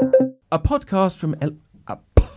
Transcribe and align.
A 0.00 0.58
podcast 0.60 1.16
from 1.16 1.34
El. 1.40 1.56
a- 1.88 1.98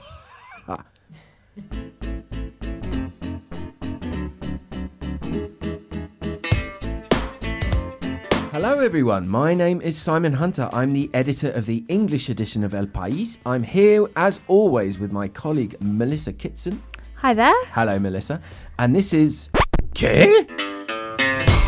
Hello, 8.52 8.80
everyone. 8.80 9.28
My 9.28 9.54
name 9.54 9.82
is 9.82 9.98
Simon 9.98 10.34
Hunter. 10.34 10.70
I'm 10.74 10.94
the 10.94 11.10
editor 11.14 11.52
of 11.52 11.66
the 11.66 11.84
English 11.88 12.30
edition 12.30 12.64
of 12.64 12.74
El 12.74 12.86
País. 12.86 13.38
I'm 13.46 13.64
here, 13.64 14.06
as 14.16 14.42
always, 14.48 15.00
with 15.00 15.12
my 15.12 15.28
colleague 15.28 15.76
Melissa 15.82 16.34
Kitson. 16.34 16.82
Hi 17.16 17.34
there. 17.34 17.56
Hello, 17.72 17.98
Melissa. 18.00 18.42
And 18.78 18.96
this 18.96 19.14
is. 19.14 19.50
¿Qué? 19.94 20.71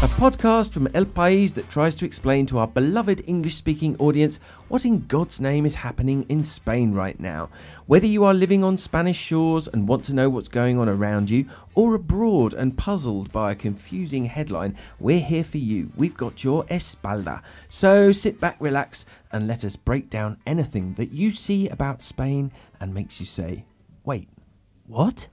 A 0.03 0.07
podcast 0.07 0.73
from 0.73 0.89
El 0.93 1.05
País 1.05 1.53
that 1.53 1.69
tries 1.69 1.95
to 1.95 2.03
explain 2.03 2.45
to 2.47 2.57
our 2.57 2.67
beloved 2.67 3.23
English 3.25 3.55
speaking 3.55 3.95
audience 3.99 4.37
what 4.67 4.83
in 4.83 5.05
God's 5.07 5.39
name 5.39 5.65
is 5.65 5.75
happening 5.75 6.25
in 6.27 6.43
Spain 6.43 6.91
right 6.91 7.17
now. 7.21 7.49
Whether 7.85 8.07
you 8.07 8.25
are 8.25 8.33
living 8.33 8.65
on 8.65 8.77
Spanish 8.77 9.15
shores 9.15 9.69
and 9.69 9.87
want 9.87 10.03
to 10.03 10.13
know 10.13 10.29
what's 10.29 10.49
going 10.49 10.77
on 10.77 10.89
around 10.89 11.29
you, 11.29 11.45
or 11.73 11.95
abroad 11.95 12.53
and 12.53 12.77
puzzled 12.77 13.31
by 13.31 13.53
a 13.53 13.55
confusing 13.55 14.25
headline, 14.25 14.75
we're 14.99 15.21
here 15.21 15.45
for 15.45 15.57
you. 15.57 15.89
We've 15.95 16.17
got 16.17 16.43
your 16.43 16.65
espalda. 16.65 17.41
So 17.69 18.11
sit 18.11 18.41
back, 18.41 18.57
relax, 18.59 19.05
and 19.31 19.47
let 19.47 19.63
us 19.63 19.77
break 19.77 20.09
down 20.09 20.35
anything 20.45 20.95
that 20.95 21.13
you 21.13 21.31
see 21.31 21.69
about 21.69 22.01
Spain 22.01 22.51
and 22.81 22.93
makes 22.93 23.21
you 23.21 23.25
say, 23.25 23.63
wait, 24.03 24.27
what? 24.85 25.29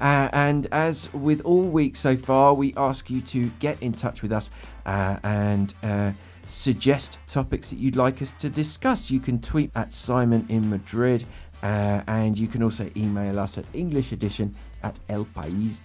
Uh, 0.00 0.28
and 0.32 0.66
as 0.72 1.12
with 1.12 1.40
all 1.42 1.62
week 1.62 1.96
so 1.96 2.16
far, 2.16 2.54
we 2.54 2.74
ask 2.76 3.10
you 3.10 3.20
to 3.22 3.48
get 3.60 3.80
in 3.82 3.92
touch 3.92 4.22
with 4.22 4.32
us 4.32 4.50
uh, 4.86 5.18
and 5.22 5.74
uh, 5.82 6.12
suggest 6.46 7.18
topics 7.26 7.70
that 7.70 7.78
you'd 7.78 7.96
like 7.96 8.20
us 8.22 8.32
to 8.32 8.48
discuss. 8.48 9.10
You 9.10 9.20
can 9.20 9.40
tweet 9.40 9.70
at 9.74 9.92
Simon 9.92 10.46
in 10.48 10.68
Madrid, 10.68 11.24
uh, 11.62 12.02
and 12.06 12.36
you 12.36 12.46
can 12.46 12.62
also 12.62 12.90
email 12.96 13.38
us 13.38 13.58
at 13.58 13.64
English 13.72 14.12
edition 14.12 14.54
at 14.82 14.98
elpais.es. 15.08 15.82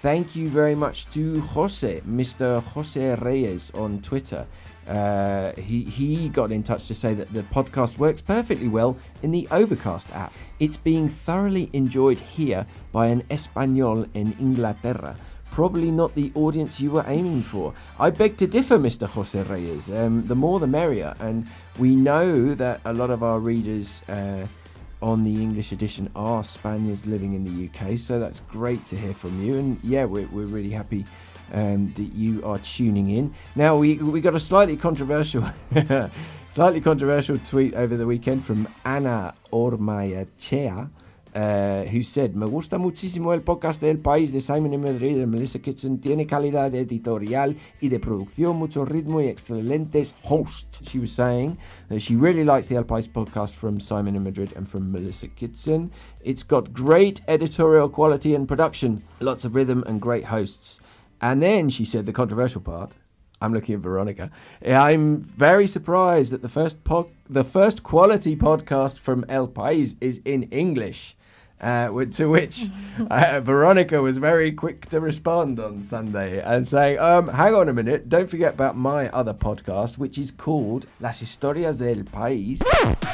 Thank 0.00 0.36
you 0.36 0.48
very 0.48 0.74
much 0.74 1.08
to 1.10 1.40
Jose, 1.40 2.00
Mr. 2.02 2.62
Jose 2.62 3.14
Reyes 3.16 3.70
on 3.74 4.00
Twitter. 4.02 4.46
Uh, 4.86 5.52
he, 5.60 5.82
he 5.82 6.28
got 6.28 6.52
in 6.52 6.62
touch 6.62 6.86
to 6.88 6.94
say 6.94 7.14
that 7.14 7.32
the 7.32 7.42
podcast 7.42 7.98
works 7.98 8.20
perfectly 8.20 8.68
well 8.68 8.96
in 9.22 9.30
the 9.30 9.48
Overcast 9.50 10.12
app. 10.14 10.32
It's 10.60 10.76
being 10.76 11.08
thoroughly 11.08 11.70
enjoyed 11.72 12.20
here 12.20 12.66
by 12.92 13.06
an 13.06 13.22
Espanol 13.30 14.06
in 14.14 14.34
Inglaterra. 14.38 15.16
Probably 15.50 15.90
not 15.90 16.14
the 16.14 16.32
audience 16.34 16.80
you 16.80 16.90
were 16.90 17.04
aiming 17.06 17.42
for. 17.42 17.72
I 17.98 18.10
beg 18.10 18.36
to 18.38 18.46
differ, 18.46 18.78
Mr. 18.78 19.06
Jose 19.08 19.42
Reyes. 19.44 19.90
Um, 19.90 20.26
the 20.26 20.34
more 20.34 20.60
the 20.60 20.66
merrier. 20.66 21.14
And 21.20 21.46
we 21.78 21.96
know 21.96 22.54
that 22.54 22.80
a 22.84 22.92
lot 22.92 23.10
of 23.10 23.22
our 23.22 23.40
readers 23.40 24.02
uh, 24.08 24.46
on 25.02 25.24
the 25.24 25.34
English 25.34 25.72
edition 25.72 26.10
are 26.14 26.42
Spaniards 26.42 27.06
living 27.06 27.34
in 27.34 27.44
the 27.44 27.68
UK, 27.68 27.98
so 27.98 28.18
that's 28.18 28.40
great 28.40 28.84
to 28.86 28.96
hear 28.96 29.14
from 29.14 29.42
you. 29.44 29.56
And 29.56 29.78
yeah, 29.82 30.04
we're, 30.04 30.26
we're 30.28 30.46
really 30.46 30.70
happy 30.70 31.04
um, 31.52 31.92
that 31.94 32.12
you 32.14 32.44
are 32.44 32.58
tuning 32.58 33.10
in. 33.10 33.34
Now 33.54 33.76
we 33.76 33.96
we 33.96 34.20
got 34.20 34.34
a 34.34 34.40
slightly 34.40 34.76
controversial, 34.76 35.44
slightly 36.50 36.80
controversial 36.80 37.38
tweet 37.38 37.74
over 37.74 37.96
the 37.96 38.06
weekend 38.06 38.44
from 38.44 38.68
Ana 38.84 39.34
Ormayachea. 39.52 40.90
Uh, 41.36 41.84
who 41.90 42.02
said, 42.02 42.34
Me 42.34 42.46
gusta 42.46 42.78
muchísimo 42.78 43.34
el 43.34 43.42
podcast 43.42 43.82
del 43.82 43.98
país 43.98 44.32
de 44.32 44.40
Simon 44.40 44.72
y 44.72 44.78
Madrid 44.78 45.18
de 45.18 45.26
Melissa 45.26 45.58
Kitson. 45.58 45.98
Tiene 45.98 46.26
calidad 46.26 46.74
editorial 46.74 47.54
y 47.82 47.90
de 47.90 48.00
producción, 48.00 48.56
mucho 48.56 48.86
ritmo 48.86 49.20
y 49.20 49.28
excelentes 49.28 50.14
hosts. 50.22 50.80
She 50.88 50.98
was 50.98 51.12
saying 51.12 51.58
that 51.90 52.00
she 52.00 52.16
really 52.16 52.42
likes 52.42 52.68
the 52.68 52.76
El 52.76 52.84
País 52.84 53.06
podcast 53.06 53.52
from 53.52 53.80
Simon 53.80 54.16
and 54.16 54.24
Madrid 54.24 54.54
and 54.56 54.66
from 54.66 54.90
Melissa 54.90 55.28
Kitson. 55.28 55.90
It's 56.24 56.42
got 56.42 56.72
great 56.72 57.20
editorial 57.28 57.90
quality 57.90 58.34
and 58.34 58.48
production, 58.48 59.02
lots 59.20 59.44
of 59.44 59.54
rhythm 59.54 59.84
and 59.86 60.00
great 60.00 60.24
hosts. 60.24 60.80
And 61.20 61.42
then 61.42 61.68
she 61.70 61.84
said 61.84 62.06
the 62.06 62.12
controversial 62.12 62.60
part. 62.60 62.96
I'm 63.40 63.52
looking 63.52 63.74
at 63.74 63.80
Veronica. 63.82 64.30
I'm 64.66 65.20
very 65.20 65.66
surprised 65.66 66.32
that 66.32 66.40
the 66.42 66.48
first 66.48 66.82
po- 66.84 67.10
the 67.28 67.44
first 67.44 67.82
quality 67.82 68.34
podcast 68.36 68.96
from 68.98 69.24
El 69.28 69.48
País 69.48 69.94
is 70.00 70.20
in 70.24 70.44
English. 70.44 71.14
Uh, 71.58 72.04
to 72.10 72.26
which 72.28 72.66
uh, 73.10 73.40
Veronica 73.40 74.02
was 74.02 74.18
very 74.18 74.52
quick 74.52 74.90
to 74.90 75.00
respond 75.00 75.58
on 75.58 75.82
Sunday 75.82 76.38
and 76.42 76.68
saying, 76.68 76.98
um, 76.98 77.28
"Hang 77.28 77.54
on 77.54 77.66
a 77.70 77.72
minute! 77.72 78.10
Don't 78.10 78.28
forget 78.28 78.52
about 78.54 78.76
my 78.76 79.08
other 79.08 79.32
podcast, 79.32 79.96
which 79.96 80.18
is 80.18 80.30
called 80.30 80.86
Las 81.00 81.22
Historias 81.22 81.78
del 81.78 82.04
País." 82.04 82.60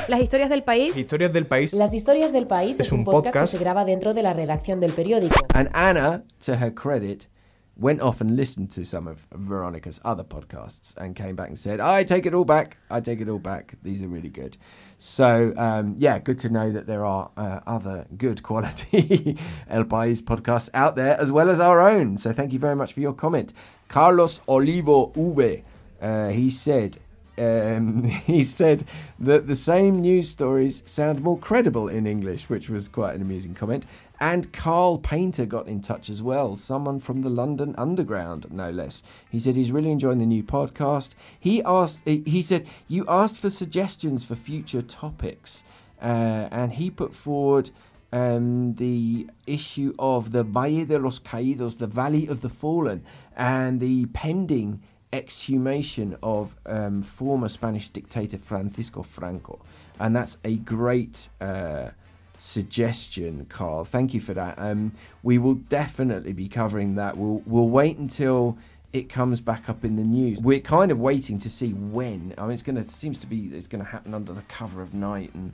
Las 0.09 0.21
historias 0.21 0.49
del 0.49 0.63
país. 0.63 0.97
Historias 0.97 1.33
del 1.33 1.47
país. 1.47 1.73
Las 1.73 1.95
historias 1.95 2.33
del 2.33 2.49
país 2.49 2.81
Es 2.81 2.87
es, 2.89 2.93
un 2.93 2.99
un 3.01 3.05
podcast, 3.05 3.27
podcast. 3.37 3.53
que 3.53 3.59
se 3.59 3.63
graba 3.65 3.85
dentro 3.85 4.13
de 4.13 4.23
la 4.25 4.33
redacción 4.33 4.81
del 4.81 4.93
periódico. 4.93 5.37
And 5.55 5.69
Anna, 5.73 6.25
to 6.45 6.57
her 6.57 6.73
credit, 6.75 7.29
went 7.77 8.01
off 8.01 8.21
and 8.21 8.37
listened 8.37 8.71
to 8.71 8.85
some 8.85 9.09
of 9.09 9.27
Veronica's 9.33 10.01
other 10.05 10.25
podcasts 10.25 10.97
and 10.97 11.17
came 11.17 11.35
back 11.35 11.49
and 11.49 11.59
said, 11.59 11.81
I 11.81 12.05
take 12.05 12.27
it 12.27 12.35
all 12.35 12.45
back. 12.45 12.77
I 12.91 13.01
take 13.01 13.21
it 13.21 13.29
all 13.29 13.39
back. 13.39 13.75
These 13.83 14.03
are 14.03 14.09
really 14.09 14.29
good. 14.29 14.57
So, 14.99 15.55
um, 15.57 15.95
yeah, 15.99 16.19
good 16.19 16.39
to 16.41 16.49
know 16.49 16.71
that 16.71 16.87
there 16.87 17.05
are 17.05 17.31
uh, 17.37 17.61
other 17.67 18.07
good 18.17 18.43
quality 18.45 19.39
El 19.69 19.85
País 19.85 20.23
podcasts 20.23 20.69
out 20.75 20.97
there 20.97 21.19
as 21.21 21.33
well 21.33 21.51
as 21.51 21.61
our 21.61 21.81
own. 21.81 22.19
So, 22.19 22.33
thank 22.33 22.53
you 22.53 22.59
very 22.59 22.77
much 22.77 22.93
for 22.93 23.01
your 23.01 23.15
comment. 23.15 23.53
Carlos 23.89 24.41
Olivo 24.49 25.13
Ube, 25.17 25.63
uh, 26.01 26.29
he 26.29 26.51
said, 26.51 26.99
um, 27.39 28.05
he 28.27 28.45
said 28.45 28.85
that 29.19 29.47
the 29.47 29.57
same 29.57 30.01
news 30.01 30.29
stories 30.29 30.83
sound 30.87 31.23
more 31.23 31.39
credible 31.39 31.89
in 31.89 32.07
English, 32.07 32.49
which 32.49 32.69
was 32.69 32.89
quite 32.89 33.15
an 33.15 33.23
amusing 33.23 33.55
comment. 33.55 33.85
And 34.21 34.53
Carl 34.53 34.99
Painter 34.99 35.47
got 35.47 35.67
in 35.67 35.81
touch 35.81 36.09
as 36.09 36.23
well, 36.23 36.57
someone 36.57 37.01
from 37.01 37.23
the 37.23 37.29
London 37.29 37.75
Underground, 37.77 38.47
no 38.53 38.71
less. 38.71 39.03
He 39.31 39.41
said 39.41 39.57
he's 39.57 39.73
really 39.73 39.91
enjoying 39.91 40.19
the 40.19 40.27
new 40.27 40.45
podcast. 40.45 41.11
He 41.39 41.63
asked, 41.65 42.03
he 42.07 42.41
said, 42.41 42.67
you 42.87 43.05
asked 43.09 43.37
for 43.37 43.51
suggestions 43.51 44.25
for 44.25 44.37
future 44.37 44.83
topics, 44.83 45.65
uh, 46.01 46.49
and 46.53 46.75
he 46.75 46.89
put 46.89 47.15
forward 47.15 47.71
um, 48.13 48.75
the 48.75 49.29
issue 49.47 49.95
of 49.99 50.33
the 50.33 50.45
Valle 50.45 50.85
de 50.85 50.99
los 50.99 51.19
Caídos, 51.19 51.79
the 51.79 51.87
Valley 51.87 52.27
of 52.27 52.43
the 52.43 52.51
Fallen, 52.51 53.03
and 53.37 53.81
the 53.81 54.07
pending 54.07 54.83
exhumation 55.13 56.17
of 56.23 56.57
um, 56.67 57.03
former 57.03 57.49
Spanish 57.49 57.89
dictator 57.89 58.39
Francisco 58.39 59.03
Franco. 59.03 59.61
And 60.01 60.17
that's 60.17 60.39
a 60.45 60.57
great 60.57 61.29
uh, 61.41 61.91
suggestion, 62.39 63.47
Carl. 63.49 63.85
Thank 63.85 64.15
you 64.15 64.21
for 64.21 64.35
that. 64.35 64.59
Um, 64.59 64.93
we 65.23 65.39
will 65.39 65.55
definitely 65.55 66.33
be 66.33 66.49
covering 66.49 66.95
that. 66.97 67.17
We'll, 67.17 67.43
we'll 67.47 67.69
wait 67.69 67.99
until 67.99 68.59
it 68.93 69.09
comes 69.09 69.41
back 69.41 69.69
up 69.69 69.85
in 69.85 69.97
the 69.97 70.03
news. 70.03 70.41
We're 70.41 70.61
kind 70.61 70.91
of 70.91 70.99
waiting 70.99 71.39
to 71.39 71.51
see 71.51 71.71
when. 71.71 72.35
I 72.37 72.43
mean, 72.43 72.53
it's 72.53 72.63
going 72.63 72.83
to 72.83 72.89
seems 72.91 73.19
to 73.21 73.27
be 73.27 73.51
it's 73.53 73.67
going 73.67 73.83
to 73.83 73.91
happen 73.91 74.13
under 74.13 74.33
the 74.33 74.43
cover 74.43 74.83
of 74.83 74.93
night 74.93 75.33
and 75.35 75.53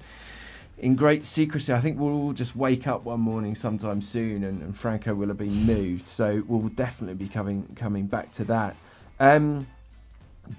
in 0.79 0.97
great 0.97 1.25
secrecy. 1.25 1.73
I 1.73 1.81
think 1.81 1.99
we'll 1.99 2.15
all 2.15 2.33
just 2.33 2.57
wake 2.57 2.87
up 2.87 3.05
one 3.05 3.21
morning 3.21 3.55
sometime 3.55 4.01
soon, 4.01 4.45
and, 4.45 4.63
and 4.63 4.77
Franco 4.77 5.15
will 5.15 5.29
have 5.29 5.39
been 5.39 5.67
moved. 5.67 6.07
So 6.07 6.43
we'll 6.47 6.69
definitely 6.69 7.15
be 7.15 7.29
coming 7.29 7.69
coming 7.77 8.07
back 8.07 8.33
to 8.33 8.45
that. 8.45 8.77
Um, 9.21 9.67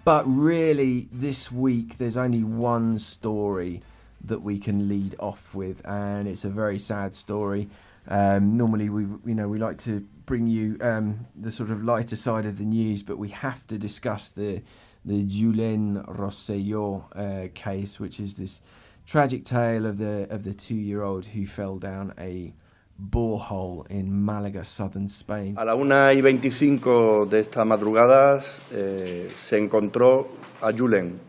but 0.03 0.23
really, 0.25 1.07
this 1.11 1.51
week 1.51 1.97
there's 1.97 2.17
only 2.17 2.43
one 2.43 2.99
story 2.99 3.81
that 4.25 4.41
we 4.41 4.59
can 4.59 4.87
lead 4.89 5.15
off 5.19 5.55
with, 5.55 5.85
and 5.85 6.27
it's 6.27 6.43
a 6.43 6.49
very 6.49 6.79
sad 6.79 7.15
story. 7.15 7.69
Um, 8.07 8.57
normally, 8.57 8.89
we 8.89 9.03
you 9.25 9.35
know 9.35 9.47
we 9.47 9.57
like 9.57 9.77
to 9.79 10.05
bring 10.25 10.47
you 10.47 10.77
um, 10.81 11.25
the 11.35 11.51
sort 11.51 11.71
of 11.71 11.83
lighter 11.83 12.15
side 12.15 12.45
of 12.45 12.57
the 12.57 12.65
news, 12.65 13.01
but 13.01 13.17
we 13.17 13.29
have 13.29 13.65
to 13.67 13.77
discuss 13.77 14.29
the 14.29 14.61
the 15.05 15.23
Julen 15.23 16.05
Roselló 16.05 17.05
uh, 17.15 17.47
case, 17.53 17.99
which 17.99 18.19
is 18.19 18.37
this 18.37 18.61
tragic 19.05 19.45
tale 19.45 19.85
of 19.85 19.97
the 19.97 20.27
of 20.29 20.43
the 20.43 20.53
two 20.53 20.75
year 20.75 21.01
old 21.01 21.27
who 21.27 21.47
fell 21.47 21.77
down 21.77 22.13
a 22.19 22.53
borehole 22.99 23.85
in 23.89 24.11
Malaga, 24.11 24.63
southern 24.65 25.07
Spain. 25.07 25.55
A 25.57 25.63
la 25.63 25.75
1 25.75 26.13
y 26.13 26.21
25 26.21 27.25
de 27.25 27.39
esta 27.39 27.63
madrugada 27.63 28.39
eh, 28.71 29.29
se 29.33 29.57
encontró 29.57 30.27
a 30.61 30.71
Julen, 30.73 31.19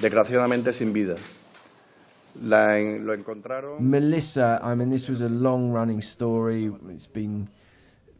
desgraciadamente 0.00 0.72
sin 0.72 0.92
vida. 0.92 1.16
La 2.42 2.78
en- 2.78 3.06
lo 3.06 3.14
encontraron. 3.14 3.82
Melissa, 3.82 4.60
I 4.62 4.74
mean, 4.74 4.90
this 4.90 5.08
was 5.08 5.20
a 5.22 5.28
long 5.28 5.72
running 5.72 6.00
story. 6.02 6.70
It's 6.90 7.06
been 7.08 7.48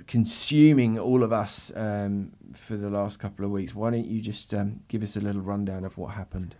consuming 0.07 0.99
all 0.99 1.23
of 1.23 1.33
us 1.33 1.71
um, 1.77 2.33
for 2.55 2.77
the 2.77 2.89
last 2.91 3.19
couple 3.21 3.45
of 3.45 3.53
weeks. 3.53 3.75
Why 3.75 3.91
don't 3.91 4.07
you 4.07 4.21
just 4.21 4.53
um, 4.55 4.81
give 4.89 5.03
us 5.03 5.17
a 5.17 5.21
little 5.21 5.43
rundown 5.43 5.85
of 5.85 5.97
what 5.97 6.15
happened? 6.15 6.55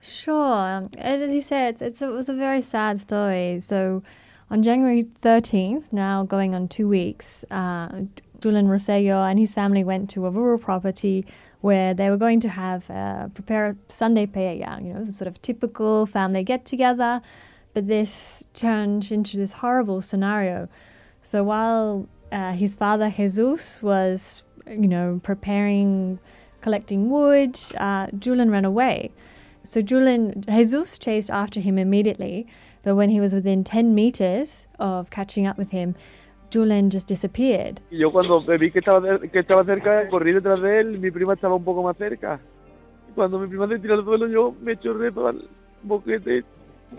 Sure. 0.00 0.54
Um, 0.76 0.88
and 0.96 1.22
as 1.22 1.34
you 1.34 1.40
said, 1.42 1.74
it's, 1.74 1.82
it's, 1.82 2.02
it 2.02 2.06
was 2.08 2.28
a 2.28 2.34
very 2.34 2.62
sad 2.62 2.98
story. 3.00 3.60
So 3.60 4.02
on 4.50 4.62
January 4.62 5.04
13th, 5.22 5.92
now 5.92 6.24
going 6.24 6.54
on 6.54 6.68
two 6.68 6.88
weeks, 6.88 7.44
uh, 7.50 8.02
Julian 8.40 8.68
Roselló 8.68 9.28
and 9.28 9.38
his 9.38 9.52
family 9.52 9.84
went 9.84 10.08
to 10.10 10.26
a 10.26 10.30
rural 10.30 10.58
property 10.58 11.26
where 11.60 11.92
they 11.92 12.08
were 12.08 12.16
going 12.16 12.40
to 12.40 12.48
have 12.48 12.88
uh, 12.90 13.28
prepare 13.28 13.70
a 13.70 13.76
Sunday 13.88 14.26
paella, 14.26 14.82
you 14.84 14.94
know, 14.94 15.04
the 15.04 15.12
sort 15.12 15.28
of 15.28 15.42
typical 15.42 16.06
family 16.06 16.44
get 16.44 16.64
together. 16.64 17.20
But 17.74 17.88
this 17.88 18.44
turned 18.54 19.10
into 19.12 19.36
this 19.36 19.52
horrible 19.52 20.00
scenario. 20.00 20.68
So 21.22 21.44
while 21.44 22.08
uh, 22.32 22.52
his 22.52 22.74
father 22.74 23.10
Jesus 23.10 23.82
was, 23.82 24.42
you 24.66 24.88
know, 24.88 25.20
preparing, 25.22 26.20
collecting 26.60 27.10
wood, 27.10 27.58
uh, 27.76 28.06
Julen 28.06 28.50
ran 28.50 28.64
away. 28.64 29.10
So 29.64 29.80
Julian 29.80 30.44
Jesus 30.48 30.98
chased 30.98 31.28
after 31.28 31.60
him 31.60 31.76
immediately, 31.76 32.46
but 32.88 32.96
when 32.96 33.10
he 33.10 33.20
was 33.20 33.34
within 33.34 33.62
10 33.64 33.94
meters 33.94 34.66
of 34.78 35.10
catching 35.10 35.46
up 35.46 35.58
with 35.58 35.72
him, 35.72 35.94
Julen 36.48 36.88
just 36.88 37.06
disappeared. 37.06 37.82
Yo 37.90 38.10
cuando 38.10 38.40
vi 38.40 38.70
que 38.70 38.80
estaba, 38.80 39.18
que 39.30 39.40
estaba 39.40 39.62
cerca, 39.62 40.08
corrí 40.08 40.32
detrás 40.32 40.58
de 40.62 40.80
él, 40.80 40.98
mi 40.98 41.10
prima 41.10 41.34
estaba 41.34 41.54
un 41.54 41.64
poco 41.64 41.82
más 41.82 41.98
cerca. 41.98 42.40
Cuando 43.14 43.38
mi 43.38 43.46
prima 43.46 43.68
se 43.68 43.78
tiró 43.78 43.92
al 43.92 44.04
suelo, 44.04 44.26
yo 44.26 44.54
me 44.62 44.74
chorré 44.78 45.12
todo 45.12 45.28
el 45.28 45.46
boquete. 45.82 46.44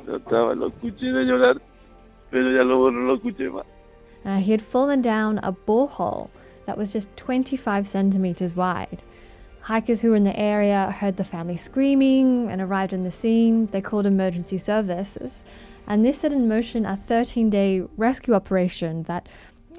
No 0.05 0.17
estaba, 0.17 0.53
lo 0.53 0.67
escuché 0.67 1.11
de 1.11 1.25
llorar, 1.25 1.59
pero 2.29 2.51
ya 2.55 2.63
luego 2.63 2.91
no 2.91 3.07
lo 3.07 3.15
escuché 3.15 3.49
más. 3.49 3.65
Uh, 4.23 4.37
he 4.37 4.51
had 4.51 4.61
fallen 4.61 5.01
down 5.01 5.39
a 5.41 5.51
borehole 5.51 6.29
that 6.67 6.77
was 6.77 6.93
just 6.93 7.09
25 7.17 7.87
centimeters 7.87 8.55
wide. 8.55 9.01
Hikers 9.61 10.01
who 10.01 10.11
were 10.11 10.15
in 10.15 10.23
the 10.23 10.39
area 10.39 10.91
heard 10.91 11.15
the 11.15 11.23
family 11.23 11.57
screaming 11.57 12.47
and 12.51 12.61
arrived 12.61 12.93
on 12.93 13.03
the 13.03 13.11
scene. 13.11 13.65
They 13.71 13.81
called 13.81 14.05
emergency 14.05 14.59
services. 14.59 15.41
And 15.89 16.05
this 16.05 16.19
set 16.19 16.31
in 16.31 16.47
motion 16.47 16.85
a 16.85 16.95
13 16.95 17.49
day 17.49 17.81
rescue 17.97 18.35
operation 18.35 19.03
that 19.03 19.27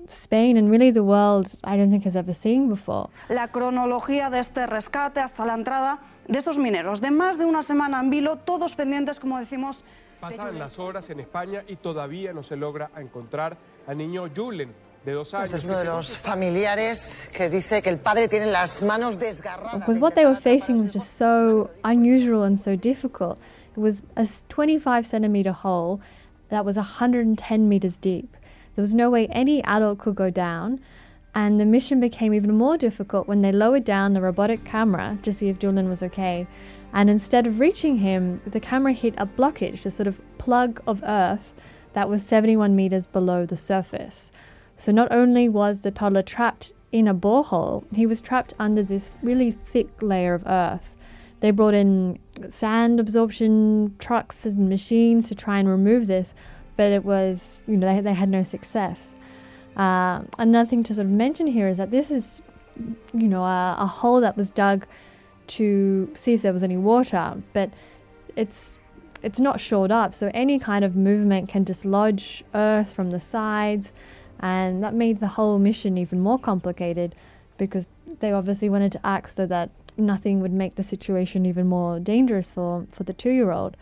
Spain 0.08 0.56
and 0.56 0.68
really 0.68 0.90
the 0.90 1.04
world 1.04 1.54
I 1.62 1.76
don't 1.76 1.90
think 1.90 2.04
has 2.04 2.16
ever 2.16 2.34
seen 2.34 2.68
before. 2.68 3.10
La 3.28 3.48
cronología 3.48 4.28
de 4.28 4.40
este 4.40 4.66
rescate 4.66 5.20
hasta 5.20 5.46
la 5.46 5.54
entrada 5.54 6.00
de 6.26 6.36
estos 6.36 6.58
mineros 6.58 7.00
de 7.00 7.12
más 7.12 7.38
de 7.38 7.44
una 7.44 7.62
semana 7.62 8.00
en 8.00 8.10
vilo, 8.10 8.36
todos 8.38 8.74
pendientes, 8.74 9.20
como 9.20 9.38
decimos. 9.38 9.84
Pasan 10.20 10.58
las 10.58 10.80
horas 10.80 11.08
en 11.10 11.20
España 11.20 11.62
y 11.68 11.76
todavía 11.76 12.32
no 12.32 12.42
se 12.42 12.56
logra 12.56 12.90
encontrar 12.96 13.56
al 13.86 13.96
niño 13.96 14.28
Julen, 14.34 14.74
de 15.04 15.12
dos 15.12 15.32
años. 15.32 15.46
Este 15.46 15.58
es 15.58 15.64
uno 15.64 15.78
de 15.78 15.84
los 15.84 16.10
familiares 16.10 17.16
que 17.32 17.48
dice 17.48 17.80
que 17.82 17.88
el 17.88 17.98
padre 17.98 18.26
tiene 18.26 18.46
las 18.46 18.82
manos 18.82 19.16
desgarradas. 19.16 19.78
Because 19.78 20.00
what 20.00 20.14
they 20.14 20.26
were 20.26 20.36
facing 20.36 20.80
was 20.80 20.92
just 20.92 21.16
so 21.16 21.70
unusual 21.84 22.42
and 22.42 22.58
so 22.58 22.76
difficult. 22.76 23.38
Was 23.80 24.02
a 24.14 24.28
25 24.48 25.06
centimeter 25.06 25.52
hole 25.52 26.00
that 26.50 26.64
was 26.64 26.76
110 26.76 27.68
meters 27.68 27.96
deep. 27.96 28.36
There 28.76 28.82
was 28.82 28.94
no 28.94 29.08
way 29.08 29.26
any 29.28 29.64
adult 29.64 29.98
could 29.98 30.14
go 30.14 30.30
down. 30.30 30.80
And 31.34 31.60
the 31.60 31.66
mission 31.66 32.00
became 32.00 32.34
even 32.34 32.54
more 32.54 32.76
difficult 32.76 33.28
when 33.28 33.40
they 33.40 33.52
lowered 33.52 33.84
down 33.84 34.12
the 34.12 34.20
robotic 34.20 34.64
camera 34.64 35.16
to 35.22 35.32
see 35.32 35.48
if 35.48 35.58
Julian 35.58 35.88
was 35.88 36.02
okay. 36.02 36.46
And 36.92 37.08
instead 37.08 37.46
of 37.46 37.60
reaching 37.60 37.98
him, 37.98 38.42
the 38.46 38.60
camera 38.60 38.92
hit 38.92 39.14
a 39.16 39.26
blockage, 39.26 39.86
a 39.86 39.90
sort 39.90 40.08
of 40.08 40.20
plug 40.38 40.82
of 40.86 41.02
earth 41.04 41.54
that 41.92 42.08
was 42.08 42.24
71 42.24 42.74
meters 42.74 43.06
below 43.06 43.46
the 43.46 43.56
surface. 43.56 44.32
So 44.76 44.92
not 44.92 45.12
only 45.12 45.48
was 45.48 45.80
the 45.80 45.90
toddler 45.90 46.22
trapped 46.22 46.72
in 46.90 47.06
a 47.06 47.14
borehole, 47.14 47.84
he 47.94 48.06
was 48.06 48.20
trapped 48.20 48.54
under 48.58 48.82
this 48.82 49.12
really 49.22 49.52
thick 49.52 50.02
layer 50.02 50.34
of 50.34 50.46
earth. 50.46 50.96
They 51.40 51.50
brought 51.50 51.74
in 51.74 52.18
sand 52.48 53.00
absorption 53.00 53.96
trucks 53.98 54.46
and 54.46 54.68
machines 54.68 55.28
to 55.28 55.34
try 55.34 55.58
and 55.58 55.68
remove 55.68 56.06
this, 56.06 56.34
but 56.76 56.92
it 56.92 57.04
was, 57.04 57.64
you 57.66 57.76
know, 57.76 57.92
they, 57.94 58.00
they 58.00 58.14
had 58.14 58.28
no 58.28 58.42
success. 58.42 59.14
Uh, 59.76 60.22
another 60.38 60.68
thing 60.68 60.82
to 60.84 60.94
sort 60.94 61.06
of 61.06 61.12
mention 61.12 61.46
here 61.46 61.68
is 61.68 61.78
that 61.78 61.90
this 61.90 62.10
is, 62.10 62.42
you 63.14 63.28
know, 63.28 63.42
a, 63.42 63.76
a 63.78 63.86
hole 63.86 64.20
that 64.20 64.36
was 64.36 64.50
dug 64.50 64.86
to 65.46 66.10
see 66.14 66.34
if 66.34 66.42
there 66.42 66.52
was 66.52 66.62
any 66.62 66.76
water, 66.76 67.42
but 67.52 67.70
it's 68.36 68.78
it's 69.22 69.38
not 69.38 69.60
shored 69.60 69.90
up, 69.90 70.14
so 70.14 70.30
any 70.32 70.58
kind 70.58 70.82
of 70.82 70.96
movement 70.96 71.48
can 71.48 71.62
dislodge 71.62 72.42
earth 72.54 72.90
from 72.92 73.10
the 73.10 73.20
sides, 73.20 73.92
and 74.40 74.82
that 74.82 74.94
made 74.94 75.20
the 75.20 75.26
whole 75.26 75.58
mission 75.58 75.98
even 75.98 76.20
more 76.20 76.38
complicated 76.38 77.14
because 77.58 77.88
they 78.20 78.32
obviously 78.32 78.70
wanted 78.70 78.92
to 78.92 79.06
act 79.06 79.30
so 79.30 79.46
that 79.46 79.70
nothing 79.96 80.40
would 80.40 80.52
make 80.52 80.74
the 80.74 80.82
situation 80.82 81.46
even 81.46 81.66
more 81.66 81.98
dangerous 81.98 82.52
for, 82.52 82.86
for 82.90 83.04
the 83.04 83.12
two 83.12 83.30
year 83.30 83.50
old. 83.50 83.76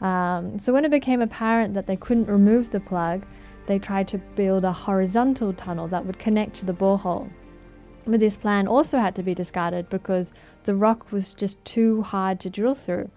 Um, 0.00 0.58
so, 0.58 0.72
when 0.72 0.84
it 0.84 0.90
became 0.90 1.22
apparent 1.22 1.74
that 1.74 1.86
they 1.86 1.96
couldn't 1.96 2.26
remove 2.26 2.70
the 2.70 2.80
plug, 2.80 3.24
they 3.66 3.78
tried 3.78 4.08
to 4.08 4.18
build 4.18 4.64
a 4.64 4.72
horizontal 4.72 5.52
tunnel 5.52 5.86
that 5.88 6.04
would 6.04 6.18
connect 6.18 6.54
to 6.56 6.66
the 6.66 6.72
borehole. 6.72 7.30
But 8.06 8.20
this 8.20 8.36
plan 8.36 8.66
also 8.66 8.98
had 8.98 9.14
to 9.14 9.22
be 9.22 9.34
discarded 9.34 9.88
because 9.88 10.32
the 10.64 10.74
rock 10.74 11.12
was 11.12 11.34
just 11.34 11.64
too 11.64 12.02
hard 12.02 12.40
to 12.40 12.50
drill 12.50 12.74
through. 12.74 13.10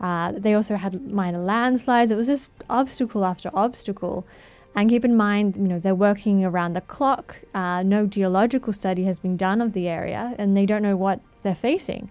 Uh, 0.00 0.32
they 0.36 0.54
also 0.54 0.76
had 0.76 1.10
minor 1.10 1.38
landslides. 1.38 2.10
It 2.10 2.16
was 2.16 2.26
just 2.26 2.48
obstacle 2.68 3.24
after 3.24 3.50
obstacle. 3.54 4.26
And 4.74 4.88
keep 4.88 5.04
in 5.04 5.16
mind, 5.16 5.56
you 5.56 5.62
know, 5.62 5.80
they're 5.80 5.94
working 5.94 6.44
around 6.44 6.74
the 6.74 6.82
clock. 6.82 7.36
Uh, 7.54 7.82
no 7.82 8.06
geological 8.06 8.72
study 8.72 9.04
has 9.04 9.18
been 9.18 9.36
done 9.36 9.60
of 9.60 9.72
the 9.72 9.88
area, 9.88 10.34
and 10.38 10.56
they 10.56 10.66
don't 10.66 10.82
know 10.82 10.96
what 10.96 11.20
they're 11.42 11.54
facing. 11.54 12.10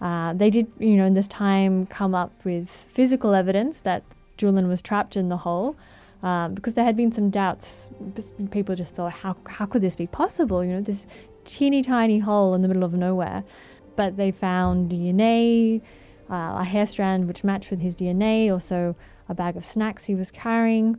Uh, 0.00 0.32
they 0.32 0.50
did, 0.50 0.70
you 0.78 0.96
know, 0.96 1.04
in 1.04 1.14
this 1.14 1.28
time 1.28 1.86
come 1.86 2.14
up 2.14 2.32
with 2.44 2.68
physical 2.68 3.34
evidence 3.34 3.80
that 3.82 4.02
Julian 4.36 4.66
was 4.68 4.82
trapped 4.82 5.16
in 5.16 5.28
the 5.28 5.36
hole. 5.36 5.76
Um, 6.22 6.54
because 6.54 6.74
there 6.74 6.84
had 6.84 6.96
been 6.96 7.10
some 7.10 7.30
doubts. 7.30 7.90
People 8.52 8.76
just 8.76 8.94
thought, 8.94 9.12
how, 9.12 9.36
how 9.46 9.66
could 9.66 9.82
this 9.82 9.96
be 9.96 10.06
possible? 10.06 10.64
You 10.64 10.74
know, 10.74 10.80
this 10.80 11.06
teeny 11.44 11.82
tiny 11.82 12.20
hole 12.20 12.54
in 12.54 12.62
the 12.62 12.68
middle 12.68 12.84
of 12.84 12.92
nowhere. 12.92 13.42
But 13.96 14.16
they 14.16 14.30
found 14.30 14.90
DNA, 14.90 15.82
uh, 16.30 16.56
a 16.60 16.64
hair 16.64 16.86
strand 16.86 17.26
which 17.26 17.42
matched 17.42 17.70
with 17.70 17.80
his 17.80 17.96
DNA, 17.96 18.50
also 18.50 18.94
a 19.28 19.34
bag 19.34 19.56
of 19.56 19.64
snacks 19.64 20.04
he 20.04 20.14
was 20.14 20.30
carrying. 20.30 20.96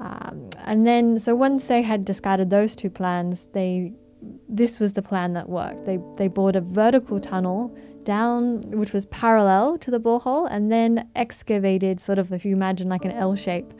Um, 0.00 0.50
and 0.64 0.86
then, 0.86 1.18
so 1.18 1.34
once 1.34 1.66
they 1.66 1.82
had 1.82 2.04
discarded 2.04 2.50
those 2.50 2.76
two 2.76 2.90
plans, 2.90 3.48
they 3.52 3.92
this 4.48 4.80
was 4.80 4.94
the 4.94 5.02
plan 5.02 5.32
that 5.34 5.48
worked. 5.48 5.84
They 5.86 5.98
they 6.16 6.28
bored 6.28 6.56
a 6.56 6.60
vertical 6.60 7.20
tunnel 7.20 7.76
down, 8.04 8.62
which 8.70 8.92
was 8.92 9.06
parallel 9.06 9.76
to 9.78 9.90
the 9.90 10.00
borehole, 10.00 10.48
and 10.50 10.72
then 10.72 11.08
excavated, 11.14 12.00
sort 12.00 12.18
of, 12.18 12.32
if 12.32 12.44
you 12.44 12.54
imagine 12.54 12.88
like 12.88 13.04
an 13.04 13.12
L 13.12 13.36
shape, 13.36 13.72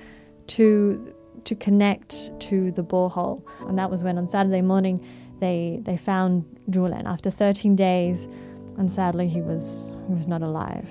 to 0.49 1.15
to 1.45 1.55
connect 1.55 2.39
to 2.41 2.71
the 2.73 2.83
borehole. 2.83 3.43
And 3.69 3.79
that 3.79 3.91
was 3.91 4.05
when 4.05 4.19
on 4.19 4.27
Saturday 4.27 4.63
morning 4.63 5.05
they 5.41 5.81
they 5.83 5.97
found 5.97 6.45
Julian 6.71 7.07
after 7.07 7.31
13 7.31 7.75
days, 7.77 8.29
and 8.77 8.93
sadly 8.93 9.29
he 9.29 9.41
was 9.41 9.93
he 10.09 10.15
was 10.15 10.27
not 10.27 10.43
alive. 10.43 10.89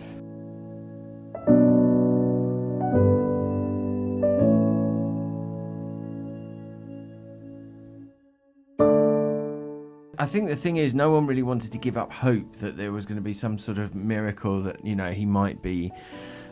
I 10.20 10.26
think 10.26 10.48
the 10.48 10.56
thing 10.56 10.78
is, 10.78 10.94
no 10.94 11.12
one 11.12 11.28
really 11.28 11.44
wanted 11.44 11.72
to 11.72 11.78
give 11.78 11.96
up 11.96 12.12
hope 12.12 12.58
that 12.58 12.76
there 12.76 12.92
was 12.92 13.06
going 13.06 13.18
to 13.18 13.22
be 13.22 13.34
some 13.34 13.60
sort 13.60 13.78
of 13.78 13.94
miracle 13.94 14.62
that 14.64 14.84
you 14.84 14.96
know 14.96 15.12
he 15.12 15.26
might 15.26 15.62
be 15.62 15.92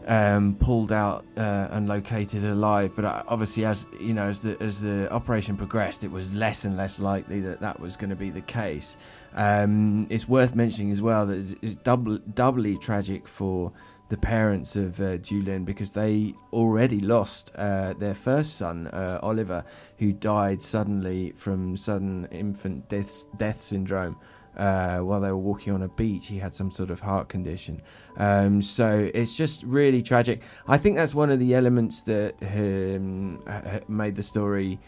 um, 0.08 0.56
pulled 0.56 0.92
out 0.92 1.26
uh, 1.36 1.70
and 1.72 1.88
located 1.88 2.44
alive. 2.44 2.92
But 2.96 3.06
uh, 3.06 3.24
obviously, 3.28 3.66
as 3.66 3.88
you 4.00 4.14
know, 4.14 4.28
as 4.28 4.42
the 4.42 4.62
as 4.62 4.82
the 4.82 5.12
operation 5.12 5.58
progressed, 5.58 6.04
it 6.04 6.12
was 6.12 6.34
less 6.34 6.66
and 6.66 6.78
less 6.78 7.00
likely 7.00 7.42
that 7.42 7.60
that 7.62 7.80
was 7.80 7.96
going 7.96 8.12
to 8.12 8.16
be 8.16 8.30
the 8.30 8.42
case. 8.42 8.98
Um, 9.34 10.06
it's 10.10 10.30
worth 10.30 10.56
mentioning 10.56 10.92
as 10.92 11.02
well 11.02 11.26
that 11.26 11.56
it's, 11.62 11.76
double, 11.84 12.20
doubly 12.20 12.78
tragic 12.78 13.28
for 13.28 13.72
the 14.10 14.18
parents 14.18 14.76
of 14.76 15.00
uh, 15.00 15.18
Julian 15.18 15.64
because 15.64 15.92
they 15.92 16.34
already 16.54 17.00
lost 17.00 17.52
uh, 17.56 17.94
their 17.94 18.14
first 18.14 18.56
son, 18.58 18.88
uh, 18.88 19.20
Oliver, 19.24 19.66
who 19.98 20.14
died 20.14 20.62
suddenly 20.62 21.32
from 21.32 21.76
sudden 21.76 22.28
infant 22.32 22.88
death, 22.88 23.26
death 23.38 23.62
syndrome. 23.62 24.18
Uh, 24.56 25.00
while 25.00 25.20
they 25.20 25.30
were 25.30 25.38
walking 25.38 25.74
on 25.74 25.82
a 25.82 25.88
beach, 25.90 26.28
he 26.28 26.38
had 26.38 26.54
some 26.54 26.72
sort 26.72 26.90
of 26.90 27.02
heart 27.02 27.28
condition. 27.28 27.82
Um, 28.16 28.62
so 28.62 29.10
it's 29.14 29.36
just 29.36 29.64
really 29.64 30.02
tragic. 30.02 30.42
I 30.66 30.78
think 30.78 30.96
that's 30.96 31.14
one 31.14 31.30
of 31.30 31.40
the 31.40 31.54
elements 31.54 32.04
that 32.04 32.36
um, 32.42 33.44
made 33.90 34.16
the 34.16 34.24
story 34.24 34.80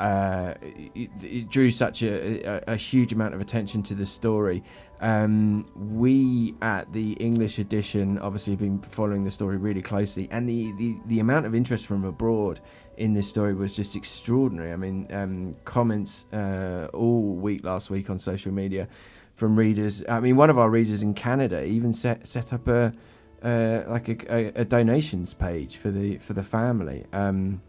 uh, 0.00 0.54
it, 0.62 1.10
it, 1.22 1.50
drew 1.50 1.70
such 1.70 2.02
a, 2.02 2.44
a, 2.44 2.74
a, 2.74 2.76
huge 2.76 3.12
amount 3.12 3.34
of 3.34 3.40
attention 3.40 3.82
to 3.82 3.94
the 3.94 4.06
story. 4.06 4.62
Um, 5.00 5.64
we 5.74 6.54
at 6.62 6.92
the 6.92 7.12
English 7.14 7.58
edition 7.58 8.18
obviously 8.18 8.52
have 8.52 8.60
been 8.60 8.80
following 8.80 9.24
the 9.24 9.30
story 9.30 9.56
really 9.56 9.82
closely, 9.82 10.28
and 10.30 10.48
the, 10.48 10.72
the, 10.78 10.96
the 11.06 11.20
amount 11.20 11.46
of 11.46 11.54
interest 11.54 11.86
from 11.86 12.04
abroad 12.04 12.60
in 12.96 13.12
this 13.12 13.28
story 13.28 13.54
was 13.54 13.74
just 13.74 13.96
extraordinary. 13.96 14.72
I 14.72 14.76
mean, 14.76 15.06
um, 15.10 15.52
comments 15.64 16.26
uh, 16.32 16.88
all 16.92 17.22
week 17.22 17.64
last 17.64 17.90
week 17.90 18.08
on 18.08 18.20
social 18.20 18.52
media 18.52 18.86
from 19.34 19.56
readers. 19.56 20.04
I 20.08 20.20
mean, 20.20 20.36
one 20.36 20.50
of 20.50 20.58
our 20.58 20.70
readers 20.70 21.02
in 21.02 21.14
Canada 21.14 21.64
even 21.64 21.92
set 21.92 22.26
set 22.26 22.52
up 22.52 22.68
a 22.68 22.92
uh, 23.42 23.82
like 23.88 24.08
a, 24.08 24.60
a, 24.60 24.64
donations 24.64 25.32
page 25.34 25.76
for 25.76 25.90
the 25.90 26.18
for 26.18 26.34
the 26.34 26.42
family. 26.42 27.04
Um, 27.12 27.62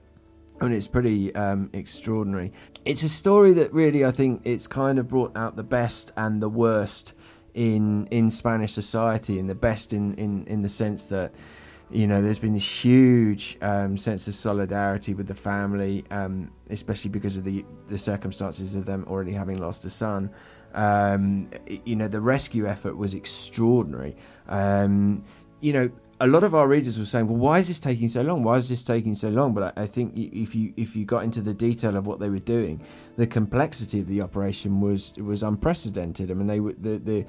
and 0.61 0.73
it's 0.73 0.87
pretty 0.87 1.33
um, 1.35 1.69
extraordinary. 1.73 2.51
It's 2.85 3.03
a 3.03 3.09
story 3.09 3.53
that 3.53 3.73
really, 3.73 4.05
I 4.05 4.11
think, 4.11 4.41
it's 4.45 4.67
kind 4.67 4.99
of 4.99 5.07
brought 5.07 5.35
out 5.35 5.55
the 5.55 5.63
best 5.63 6.11
and 6.17 6.41
the 6.41 6.49
worst 6.49 7.13
in 7.53 8.07
in 8.07 8.29
Spanish 8.29 8.73
society, 8.73 9.39
and 9.39 9.49
the 9.49 9.55
best 9.55 9.93
in 9.93 10.13
in 10.15 10.45
in 10.45 10.61
the 10.61 10.69
sense 10.69 11.05
that 11.05 11.33
you 11.91 12.05
know, 12.05 12.21
there's 12.21 12.39
been 12.39 12.53
this 12.53 12.85
huge 12.85 13.57
um, 13.61 13.97
sense 13.97 14.27
of 14.27 14.35
solidarity 14.35 15.15
with 15.15 15.27
the 15.27 15.35
family, 15.35 16.05
um, 16.11 16.51
especially 16.69 17.09
because 17.09 17.35
of 17.35 17.43
the 17.43 17.65
the 17.87 17.97
circumstances 17.97 18.75
of 18.75 18.85
them 18.85 19.05
already 19.07 19.31
having 19.31 19.57
lost 19.57 19.85
a 19.85 19.89
son. 19.89 20.29
Um, 20.75 21.49
you 21.85 21.95
know, 21.95 22.07
the 22.07 22.21
rescue 22.21 22.67
effort 22.67 22.95
was 22.95 23.15
extraordinary. 23.15 24.15
Um, 24.47 25.23
you 25.61 25.73
know, 25.73 25.89
a 26.21 26.27
lot 26.27 26.43
of 26.43 26.53
our 26.53 26.67
readers 26.67 26.99
were 26.99 27.05
saying, 27.05 27.27
"Well, 27.27 27.37
why 27.37 27.59
is 27.59 27.67
this 27.69 27.79
taking 27.79 28.09
so 28.09 28.21
long? 28.21 28.43
Why 28.43 28.57
is 28.57 28.67
this 28.67 28.83
taking 28.83 29.15
so 29.15 29.29
long?" 29.29 29.53
But 29.53 29.77
I, 29.77 29.83
I 29.83 29.87
think 29.87 30.13
if 30.17 30.53
you 30.53 30.73
if 30.75 30.95
you 30.95 31.05
got 31.05 31.23
into 31.23 31.41
the 31.41 31.53
detail 31.53 31.95
of 31.95 32.07
what 32.07 32.19
they 32.19 32.29
were 32.29 32.39
doing, 32.39 32.81
the 33.15 33.25
complexity 33.25 34.01
of 34.01 34.07
the 34.07 34.21
operation 34.21 34.81
was 34.81 35.13
was 35.17 35.43
unprecedented. 35.43 36.29
I 36.29 36.33
mean, 36.33 36.47
they 36.47 36.59
the 36.59 36.97
the 36.99 37.25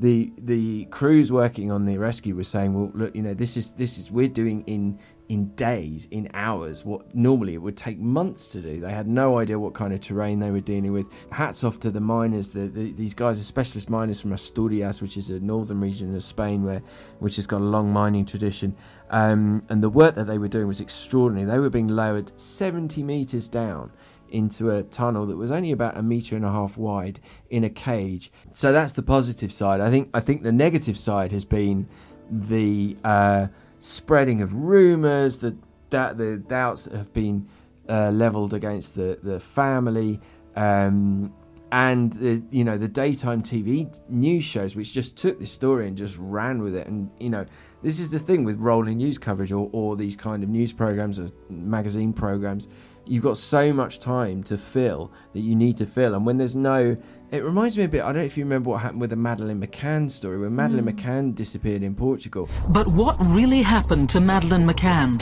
the 0.00 0.32
the 0.38 0.86
crews 0.86 1.30
working 1.30 1.70
on 1.70 1.84
the 1.84 1.98
rescue 1.98 2.34
were 2.34 2.44
saying, 2.44 2.74
"Well, 2.74 2.90
look, 2.94 3.14
you 3.14 3.22
know, 3.22 3.34
this 3.34 3.56
is 3.56 3.72
this 3.72 3.98
is 3.98 4.10
we're 4.10 4.28
doing 4.28 4.62
in 4.66 4.98
in 5.28 5.48
days, 5.54 6.06
in 6.10 6.28
hours, 6.34 6.84
what 6.84 7.14
normally 7.14 7.54
it 7.54 7.58
would 7.62 7.76
take 7.76 7.98
months 7.98 8.46
to 8.48 8.60
do. 8.60 8.80
They 8.80 8.92
had 8.92 9.08
no 9.08 9.38
idea 9.38 9.58
what 9.58 9.72
kind 9.72 9.94
of 9.94 10.00
terrain 10.00 10.38
they 10.38 10.50
were 10.50 10.60
dealing 10.60 10.92
with. 10.92 11.06
Hats 11.32 11.64
off 11.64 11.80
to 11.80 11.90
the 11.90 12.00
miners. 12.00 12.48
The, 12.48 12.66
the, 12.68 12.92
these 12.92 13.14
guys 13.14 13.40
are 13.40 13.44
specialist 13.44 13.88
miners 13.88 14.20
from 14.20 14.32
Asturias, 14.32 15.00
which 15.00 15.16
is 15.16 15.30
a 15.30 15.40
northern 15.40 15.80
region 15.80 16.14
of 16.14 16.22
Spain, 16.22 16.62
where 16.62 16.82
which 17.20 17.36
has 17.36 17.46
got 17.46 17.62
a 17.62 17.64
long 17.64 17.90
mining 17.90 18.26
tradition. 18.26 18.76
Um, 19.10 19.62
and 19.70 19.82
the 19.82 19.88
work 19.88 20.14
that 20.16 20.26
they 20.26 20.38
were 20.38 20.48
doing 20.48 20.66
was 20.66 20.80
extraordinary. 20.80 21.46
They 21.46 21.58
were 21.58 21.70
being 21.70 21.88
lowered 21.88 22.38
70 22.38 23.02
meters 23.02 23.48
down 23.48 23.92
into 24.30 24.70
a 24.70 24.82
tunnel 24.82 25.26
that 25.26 25.36
was 25.36 25.50
only 25.50 25.72
about 25.72 25.96
a 25.96 26.02
meter 26.02 26.36
and 26.36 26.44
a 26.44 26.50
half 26.50 26.76
wide 26.76 27.20
in 27.50 27.64
a 27.64 27.70
cage. 27.70 28.32
So 28.52 28.72
that's 28.72 28.92
the 28.92 29.02
positive 29.02 29.52
side. 29.52 29.80
I 29.80 29.90
think 29.90 30.10
I 30.14 30.20
think 30.20 30.42
the 30.42 30.52
negative 30.52 30.98
side 30.98 31.32
has 31.32 31.44
been 31.44 31.88
the 32.30 32.96
uh, 33.04 33.48
spreading 33.78 34.42
of 34.42 34.54
rumours, 34.54 35.38
the 35.38 35.56
da- 35.90 36.12
the 36.12 36.36
doubts 36.36 36.84
that 36.84 36.96
have 36.96 37.12
been 37.12 37.48
uh, 37.88 38.10
leveled 38.10 38.54
against 38.54 38.94
the 38.94 39.18
the 39.22 39.38
family, 39.38 40.20
um, 40.56 41.32
and 41.72 42.12
the 42.14 42.42
you 42.50 42.64
know 42.64 42.78
the 42.78 42.88
daytime 42.88 43.42
TV 43.42 43.98
news 44.08 44.44
shows, 44.44 44.74
which 44.74 44.92
just 44.92 45.16
took 45.16 45.38
this 45.38 45.50
story 45.50 45.88
and 45.88 45.96
just 45.96 46.16
ran 46.18 46.62
with 46.62 46.74
it. 46.74 46.86
And 46.86 47.10
you 47.20 47.30
know 47.30 47.44
this 47.82 48.00
is 48.00 48.10
the 48.10 48.18
thing 48.18 48.44
with 48.44 48.58
rolling 48.58 48.96
news 48.96 49.18
coverage 49.18 49.52
or, 49.52 49.68
or 49.72 49.96
these 49.96 50.16
kind 50.16 50.42
of 50.42 50.48
news 50.48 50.72
programs 50.72 51.18
or 51.20 51.30
magazine 51.50 52.12
programs. 52.12 52.68
You've 53.06 53.22
got 53.22 53.36
so 53.36 53.72
much 53.72 53.98
time 53.98 54.42
to 54.44 54.56
fill 54.56 55.12
that 55.34 55.40
you 55.40 55.54
need 55.54 55.76
to 55.78 55.86
fill, 55.86 56.14
and 56.14 56.24
when 56.24 56.38
there's 56.38 56.56
no 56.56 56.96
it 57.30 57.42
reminds 57.42 57.76
me 57.76 57.82
a 57.84 57.88
bit. 57.88 58.02
I 58.02 58.06
don't 58.06 58.16
know 58.16 58.22
if 58.22 58.36
you 58.36 58.44
remember 58.44 58.70
what 58.70 58.80
happened 58.82 59.00
with 59.00 59.10
the 59.10 59.16
Madeleine 59.16 59.60
McCann 59.60 60.08
story, 60.10 60.38
when 60.38 60.54
Madeleine 60.54 60.84
Mm. 60.84 60.94
McCann 60.94 61.34
disappeared 61.34 61.82
in 61.82 61.94
Portugal. 61.96 62.48
But 62.68 62.86
what 62.88 63.16
really 63.20 63.62
happened 63.62 64.08
to 64.10 64.20
Madeleine 64.20 64.66
McCann? 64.68 65.20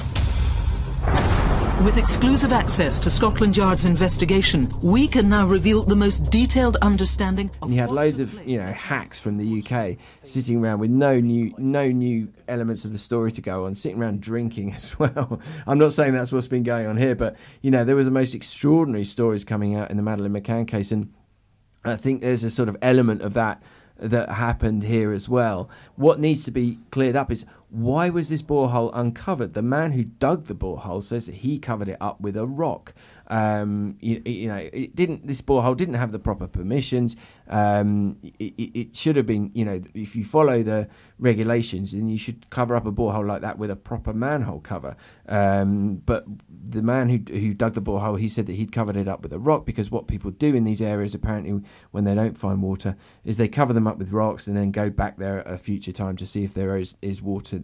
With 1.84 1.96
exclusive 1.96 2.52
access 2.52 3.00
to 3.00 3.10
Scotland 3.10 3.56
Yard's 3.56 3.86
investigation, 3.86 4.70
we 4.82 5.08
can 5.08 5.28
now 5.28 5.48
reveal 5.48 5.82
the 5.82 5.96
most 5.96 6.30
detailed 6.30 6.76
understanding 6.80 7.50
of 7.60 7.68
And 7.68 7.74
you 7.74 7.80
had 7.80 7.90
loads 7.90 8.20
of 8.20 8.32
you 8.46 8.60
know 8.60 8.70
hacks 8.72 9.18
from 9.18 9.36
the 9.36 9.60
UK 9.62 9.96
sitting 10.22 10.62
around 10.62 10.78
with 10.78 10.90
no 10.90 11.18
new 11.18 11.52
no 11.58 11.88
new 11.90 12.28
elements 12.52 12.84
of 12.84 12.92
the 12.92 12.98
story 12.98 13.32
to 13.32 13.40
go 13.40 13.66
on, 13.66 13.74
sitting 13.74 14.00
around 14.00 14.20
drinking 14.20 14.72
as 14.74 14.98
well. 14.98 15.40
I'm 15.66 15.78
not 15.78 15.92
saying 15.92 16.12
that's 16.12 16.30
what's 16.30 16.48
been 16.48 16.62
going 16.62 16.86
on 16.86 16.96
here, 16.96 17.14
but 17.14 17.36
you 17.62 17.70
know 17.70 17.84
there 17.84 17.96
was 17.96 18.06
the 18.06 18.12
most 18.12 18.34
extraordinary 18.34 19.04
stories 19.04 19.44
coming 19.44 19.74
out 19.74 19.90
in 19.90 19.96
the 19.96 20.02
Madeleine 20.02 20.32
McCann 20.32 20.68
case, 20.68 20.92
and 20.92 21.12
I 21.84 21.96
think 21.96 22.20
there's 22.20 22.44
a 22.44 22.50
sort 22.50 22.68
of 22.68 22.76
element 22.82 23.22
of 23.22 23.34
that 23.34 23.62
that 23.98 24.30
happened 24.30 24.84
here 24.84 25.12
as 25.12 25.28
well. 25.28 25.70
What 25.96 26.18
needs 26.18 26.44
to 26.44 26.50
be 26.50 26.78
cleared 26.90 27.16
up 27.16 27.30
is 27.30 27.44
why 27.70 28.10
was 28.10 28.28
this 28.28 28.42
borehole 28.42 28.90
uncovered? 28.92 29.54
The 29.54 29.62
man 29.62 29.92
who 29.92 30.04
dug 30.04 30.44
the 30.44 30.54
borehole 30.54 31.02
says 31.02 31.26
that 31.26 31.36
he 31.36 31.58
covered 31.58 31.88
it 31.88 31.96
up 32.00 32.20
with 32.20 32.36
a 32.36 32.46
rock. 32.46 32.92
Um, 33.32 33.96
you, 34.00 34.20
you 34.26 34.48
know, 34.48 34.56
it 34.56 34.94
didn't. 34.94 35.26
This 35.26 35.40
borehole 35.40 35.74
didn't 35.74 35.94
have 35.94 36.12
the 36.12 36.18
proper 36.18 36.46
permissions. 36.46 37.16
Um, 37.48 38.18
it, 38.38 38.52
it, 38.58 38.94
should 38.94 39.16
have 39.16 39.24
been. 39.24 39.50
You 39.54 39.64
know, 39.64 39.82
if 39.94 40.14
you 40.14 40.22
follow 40.22 40.62
the 40.62 40.86
regulations, 41.18 41.92
then 41.92 42.10
you 42.10 42.18
should 42.18 42.50
cover 42.50 42.76
up 42.76 42.84
a 42.84 42.92
borehole 42.92 43.26
like 43.26 43.40
that 43.40 43.56
with 43.56 43.70
a 43.70 43.76
proper 43.76 44.12
manhole 44.12 44.60
cover. 44.60 44.96
Um, 45.30 46.02
but 46.04 46.26
the 46.50 46.82
man 46.82 47.08
who 47.08 47.20
who 47.32 47.54
dug 47.54 47.72
the 47.72 47.80
borehole, 47.80 48.20
he 48.20 48.28
said 48.28 48.44
that 48.46 48.56
he'd 48.56 48.70
covered 48.70 48.98
it 48.98 49.08
up 49.08 49.22
with 49.22 49.32
a 49.32 49.38
rock 49.38 49.64
because 49.64 49.90
what 49.90 50.08
people 50.08 50.30
do 50.30 50.54
in 50.54 50.64
these 50.64 50.82
areas, 50.82 51.14
apparently, 51.14 51.62
when 51.90 52.04
they 52.04 52.14
don't 52.14 52.36
find 52.36 52.62
water, 52.62 52.96
is 53.24 53.38
they 53.38 53.48
cover 53.48 53.72
them 53.72 53.86
up 53.86 53.96
with 53.96 54.12
rocks 54.12 54.46
and 54.46 54.54
then 54.54 54.70
go 54.70 54.90
back 54.90 55.16
there 55.16 55.38
at 55.38 55.50
a 55.50 55.56
future 55.56 55.92
time 55.92 56.16
to 56.18 56.26
see 56.26 56.44
if 56.44 56.52
there 56.52 56.76
is 56.76 56.96
is 57.00 57.22
water. 57.22 57.62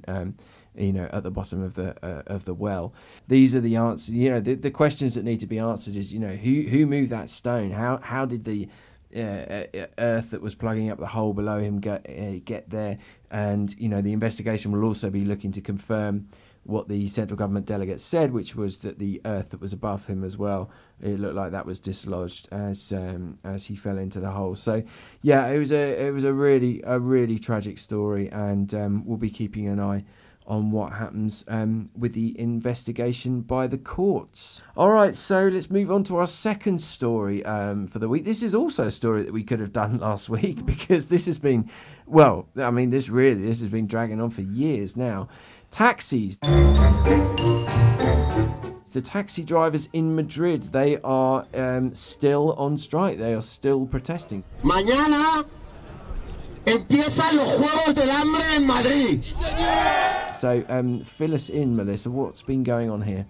You 0.77 0.93
know, 0.93 1.09
at 1.13 1.23
the 1.23 1.31
bottom 1.31 1.63
of 1.63 1.75
the 1.75 1.97
uh, 2.05 2.23
of 2.27 2.45
the 2.45 2.55
well. 2.55 2.95
These 3.27 3.55
are 3.55 3.61
the 3.61 3.77
answers. 3.77 4.15
You 4.15 4.31
know, 4.31 4.41
the, 4.41 4.55
the 4.55 4.71
questions 4.71 5.15
that 5.15 5.25
need 5.25 5.41
to 5.41 5.47
be 5.47 5.59
answered 5.59 5.97
is, 5.97 6.13
you 6.13 6.21
know, 6.21 6.35
who 6.37 6.63
who 6.63 6.87
moved 6.87 7.11
that 7.11 7.31
stone? 7.31 7.71
How 7.71 7.99
how 7.99 8.25
did 8.27 8.45
the 8.45 8.69
uh, 9.15 9.19
uh, 9.19 9.87
earth 9.99 10.31
that 10.31 10.43
was 10.43 10.55
plugging 10.55 10.91
up 10.91 10.99
the 10.99 11.07
hole 11.07 11.33
below 11.33 11.59
him 11.59 11.81
get 11.81 12.07
uh, 12.09 12.39
get 12.45 12.71
there? 12.71 12.99
And 13.31 13.75
you 13.79 13.89
know, 13.89 14.03
the 14.03 14.13
investigation 14.13 14.73
will 14.73 14.85
also 14.85 15.11
be 15.11 15.25
looking 15.25 15.53
to 15.53 15.61
confirm 15.61 16.29
what 16.69 16.87
the 16.87 17.09
central 17.09 17.37
government 17.37 17.65
delegate 17.65 17.99
said, 17.99 18.31
which 18.31 18.55
was 18.55 18.81
that 18.81 18.99
the 18.99 19.23
earth 19.25 19.51
that 19.51 19.61
was 19.61 19.73
above 19.73 20.07
him 20.07 20.23
as 20.23 20.37
well, 20.37 20.71
it 21.01 21.19
looked 21.19 21.35
like 21.35 21.51
that 21.51 21.65
was 21.65 21.81
dislodged 21.81 22.47
as 22.53 22.93
um, 22.93 23.39
as 23.43 23.65
he 23.65 23.75
fell 23.75 23.97
into 23.97 24.21
the 24.21 24.31
hole. 24.31 24.55
So, 24.55 24.83
yeah, 25.23 25.47
it 25.47 25.59
was 25.59 25.73
a 25.73 26.07
it 26.07 26.11
was 26.13 26.25
a 26.25 26.33
really 26.33 26.83
a 26.85 26.99
really 26.99 27.39
tragic 27.39 27.79
story, 27.79 28.31
and 28.31 28.75
um, 28.75 29.07
we'll 29.07 29.17
be 29.17 29.31
keeping 29.31 29.67
an 29.67 29.81
eye 29.81 30.05
on 30.49 30.71
what 30.71 30.95
happens 30.95 31.45
um, 31.47 31.91
with 31.97 32.15
the 32.15 32.39
investigation 32.41 33.43
by 33.43 33.67
the 33.67 33.79
courts. 33.79 34.63
All 34.77 34.91
right, 34.91 35.15
so 35.15 35.47
let's 35.47 35.71
move 35.71 35.93
on 35.93 36.03
to 36.05 36.17
our 36.17 36.27
second 36.27 36.81
story 36.81 37.45
um, 37.45 37.87
for 37.87 37.99
the 37.99 38.09
week. 38.09 38.25
This 38.25 38.43
is 38.43 38.55
also 38.55 38.87
a 38.87 38.91
story 38.91 39.23
that 39.23 39.33
we 39.33 39.45
could 39.45 39.61
have 39.61 39.73
done 39.73 39.99
last 40.01 40.29
week 40.31 40.65
because 40.65 41.07
this 41.09 41.27
has 41.27 41.39
been, 41.39 41.71
well, 42.07 42.49
I 42.57 42.71
mean, 42.71 42.91
this 42.91 43.09
really 43.09 43.43
this 43.43 43.61
has 43.61 43.71
been 43.71 43.87
dragging 43.87 44.21
on 44.21 44.31
for 44.31 44.43
years 44.43 44.97
now. 44.97 45.29
Taxis. 45.71 46.39
The 48.91 49.03
taxi 49.03 49.45
drivers 49.45 49.89
in 49.93 50.17
Madrid, 50.17 50.63
they 50.65 50.97
are 51.03 51.47
um, 51.55 51.95
still 51.95 52.55
on 52.55 52.79
strike. 52.79 53.19
They 53.19 53.35
are 53.35 53.43
still 53.43 53.87
protesting. 53.87 54.45
Mañana 54.63 55.47
empiezan 56.69 57.37
los 57.37 57.57
Juegos 57.57 57.95
del 57.95 58.11
Hambre 58.11 58.43
en 58.55 58.67
Madrid. 58.67 59.25
So, 60.33 60.65
um, 60.69 61.01
fill 61.05 61.35
us 61.35 61.49
in, 61.49 61.75
Melissa. 61.75 62.11
What's 62.11 62.43
been 62.43 62.63
going 62.63 62.91
on 62.91 63.03
here? 63.03 63.27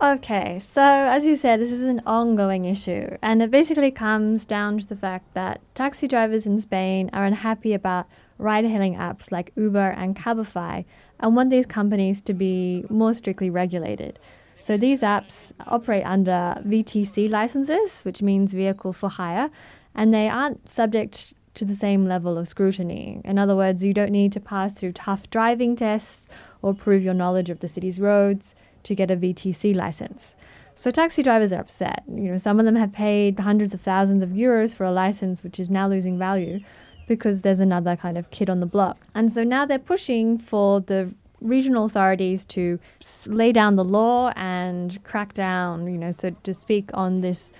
Okay, 0.00 0.58
so 0.58 0.82
as 0.82 1.24
you 1.24 1.36
said, 1.36 1.58
this 1.58 1.72
is 1.72 1.84
an 1.84 2.02
ongoing 2.04 2.66
issue, 2.66 3.16
and 3.22 3.42
it 3.42 3.50
basically 3.50 3.90
comes 3.90 4.44
down 4.44 4.78
to 4.78 4.86
the 4.86 4.96
fact 4.96 5.32
that 5.32 5.60
taxi 5.74 6.06
drivers 6.06 6.44
in 6.44 6.60
Spain 6.60 7.08
are 7.14 7.24
unhappy 7.24 7.72
about 7.72 8.06
ride 8.36 8.66
hailing 8.66 8.96
apps 8.96 9.32
like 9.32 9.52
Uber 9.56 9.90
and 9.96 10.14
Cabify 10.14 10.84
and 11.20 11.34
want 11.34 11.48
these 11.48 11.64
companies 11.64 12.20
to 12.22 12.34
be 12.34 12.84
more 12.90 13.14
strictly 13.14 13.48
regulated. 13.48 14.18
So 14.60 14.76
these 14.76 15.00
apps 15.00 15.52
operate 15.66 16.04
under 16.04 16.60
VTC 16.66 17.30
licenses, 17.30 18.00
which 18.02 18.20
means 18.20 18.52
vehicle 18.52 18.92
for 18.92 19.08
hire, 19.08 19.48
and 19.94 20.12
they 20.12 20.28
aren't 20.28 20.70
subject 20.70 21.32
to 21.56 21.64
the 21.64 21.74
same 21.74 22.06
level 22.06 22.38
of 22.38 22.48
scrutiny. 22.48 23.20
In 23.24 23.38
other 23.38 23.56
words, 23.56 23.82
you 23.82 23.92
don't 23.92 24.12
need 24.12 24.32
to 24.32 24.40
pass 24.40 24.74
through 24.74 24.92
tough 24.92 25.28
driving 25.30 25.76
tests 25.76 26.28
or 26.62 26.74
prove 26.74 27.02
your 27.02 27.14
knowledge 27.14 27.50
of 27.50 27.60
the 27.60 27.68
city's 27.68 27.98
roads 27.98 28.54
to 28.84 28.94
get 28.94 29.10
a 29.10 29.16
VTC 29.16 29.74
license. 29.74 30.36
So 30.74 30.90
taxi 30.90 31.22
drivers 31.22 31.52
are 31.52 31.60
upset. 31.60 32.04
You 32.06 32.30
know, 32.30 32.36
some 32.36 32.60
of 32.60 32.66
them 32.66 32.76
have 32.76 32.92
paid 32.92 33.38
hundreds 33.40 33.72
of 33.72 33.80
thousands 33.80 34.22
of 34.22 34.30
euros 34.30 34.74
for 34.74 34.84
a 34.84 34.92
license 34.92 35.42
which 35.42 35.58
is 35.58 35.70
now 35.70 35.88
losing 35.88 36.18
value 36.18 36.60
because 37.08 37.42
there's 37.42 37.60
another 37.60 37.96
kind 37.96 38.18
of 38.18 38.30
kid 38.30 38.50
on 38.50 38.60
the 38.60 38.66
block. 38.66 38.98
And 39.14 39.32
so 39.32 39.42
now 39.42 39.64
they're 39.64 39.78
pushing 39.78 40.38
for 40.38 40.80
the 40.80 41.14
regional 41.40 41.86
authorities 41.86 42.44
to 42.46 42.78
lay 43.26 43.52
down 43.52 43.76
the 43.76 43.84
law 43.84 44.32
and 44.36 45.02
crack 45.04 45.32
down, 45.32 45.90
you 45.90 45.98
know, 45.98 46.10
so 46.10 46.30
to 46.42 46.52
speak, 46.52 46.90
on 46.94 47.20
this 47.20 47.52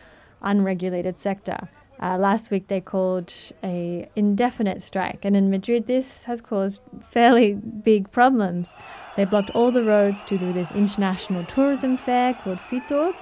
unregulated 0.42 1.16
sector. 1.16 1.68
Uh, 2.02 2.18
last 2.18 2.50
week 2.50 2.68
they 2.68 2.80
called 2.80 3.32
a 3.64 4.08
indefinite 4.16 4.82
strike, 4.82 5.24
and 5.24 5.34
in 5.34 5.50
Madrid 5.50 5.86
this 5.86 6.24
has 6.24 6.40
caused 6.40 6.80
fairly 7.10 7.54
big 7.54 8.10
problems. 8.10 8.72
They 9.16 9.24
blocked 9.24 9.50
all 9.50 9.72
the 9.72 9.82
roads 9.82 10.24
to 10.26 10.36
do 10.36 10.52
this 10.52 10.70
international 10.72 11.44
tourism 11.46 11.96
fair 11.96 12.34
called 12.34 12.58
Fitur. 12.58 13.14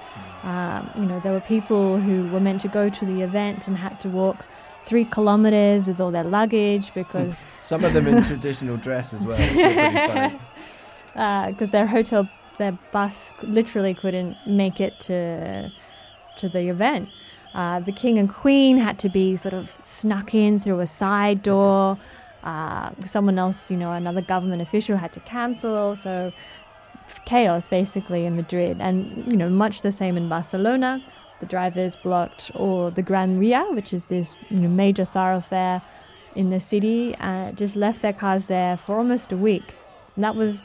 Um, 0.43 0.91
you 0.97 1.05
know, 1.05 1.21
there 1.21 1.31
were 1.31 1.39
people 1.39 1.99
who 1.99 2.27
were 2.29 2.41
meant 2.41 2.59
to 2.61 2.67
go 2.67 2.89
to 2.89 3.05
the 3.05 3.21
event 3.21 3.67
and 3.67 3.77
had 3.77 3.97
to 4.01 4.09
walk 4.09 4.45
three 4.83 5.05
kilometers 5.05 5.87
with 5.87 5.99
all 6.01 6.11
their 6.11 6.25
luggage 6.25 6.93
because 6.93 7.47
Some 7.61 7.83
of 7.85 7.93
them 7.93 8.07
in 8.07 8.23
traditional 8.23 8.75
dress 8.77 9.13
as 9.13 9.25
well. 9.25 9.37
Which 9.39 9.51
is 9.51 9.73
pretty 9.73 10.37
funny. 11.13 11.51
because 11.51 11.69
their 11.69 11.87
hotel, 11.87 12.29
their 12.57 12.77
bus 12.91 13.33
literally 13.41 13.93
couldn't 13.93 14.35
make 14.45 14.81
it 14.81 14.99
to 15.01 15.71
to 16.37 16.49
the 16.49 16.67
event. 16.69 17.07
Uh, 17.55 17.79
the 17.79 17.91
king 17.91 18.17
and 18.17 18.29
queen 18.29 18.77
had 18.77 18.99
to 18.99 19.07
be 19.07 19.37
sort 19.37 19.53
of 19.53 19.73
snuck 19.81 20.35
in 20.35 20.59
through 20.59 20.81
a 20.81 20.85
side 20.85 21.41
door. 21.41 21.97
Uh, 22.43 22.91
someone 23.05 23.39
else, 23.39 23.71
you 23.71 23.77
know, 23.77 23.91
another 23.93 24.21
government 24.21 24.61
official 24.61 24.97
had 24.97 25.13
to 25.13 25.21
cancel. 25.21 25.95
So 25.95 26.33
chaos 27.25 27.67
basically 27.69 28.25
in 28.25 28.35
Madrid, 28.35 28.77
and 28.81 29.25
you 29.25 29.37
know, 29.37 29.49
much 29.49 29.81
the 29.81 29.91
same 29.91 30.17
in 30.17 30.27
Barcelona. 30.27 31.01
The 31.39 31.45
drivers 31.45 31.95
blocked 31.95 32.51
or 32.55 32.91
the 32.91 33.01
Gran 33.01 33.39
Via, 33.39 33.65
which 33.71 33.93
is 33.93 34.05
this 34.05 34.35
you 34.49 34.59
know, 34.59 34.69
major 34.69 35.05
thoroughfare 35.05 35.81
in 36.35 36.49
the 36.49 36.59
city, 36.59 37.15
uh, 37.19 37.53
just 37.53 37.77
left 37.77 38.01
their 38.01 38.13
cars 38.13 38.47
there 38.47 38.75
for 38.75 38.97
almost 38.97 39.31
a 39.31 39.37
week. 39.37 39.75
And 40.15 40.23
that 40.23 40.35
was 40.35 40.59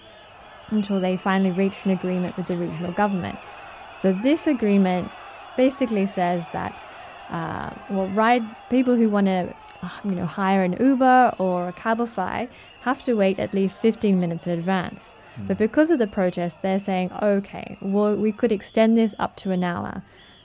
until 0.70 1.00
they 1.00 1.16
finally 1.16 1.52
reached 1.52 1.84
an 1.84 1.92
agreement 1.92 2.36
with 2.36 2.46
the 2.48 2.56
regional 2.56 2.92
government. 2.92 3.38
So 3.96 4.12
this 4.12 4.46
agreement 4.46 5.10
basically 5.56 6.06
says 6.06 6.46
that 6.52 6.74
uh, 7.30 7.70
well, 7.90 8.08
ride 8.08 8.42
people 8.70 8.96
who 8.96 9.08
want 9.08 9.26
to 9.26 9.54
you 10.04 10.10
know 10.12 10.26
hire 10.26 10.62
an 10.62 10.76
Uber 10.80 11.34
or 11.38 11.68
a 11.68 11.72
Cabify 11.72 12.48
have 12.82 13.02
to 13.04 13.14
wait 13.14 13.38
at 13.38 13.54
least 13.54 13.80
15 13.80 14.18
minutes 14.18 14.46
in 14.46 14.52
advance. 14.58 15.12
But 15.46 15.56
because 15.56 15.90
of 15.90 15.98
the 15.98 16.06
protest, 16.06 16.60
they're 16.60 16.78
saying, 16.78 17.12
okay, 17.22 17.78
well, 17.80 18.14
we 18.14 18.30
could 18.30 18.52
extend 18.52 18.98
this 18.98 19.14
up 19.18 19.36
to 19.36 19.52
an 19.52 19.64
hour. 19.64 20.02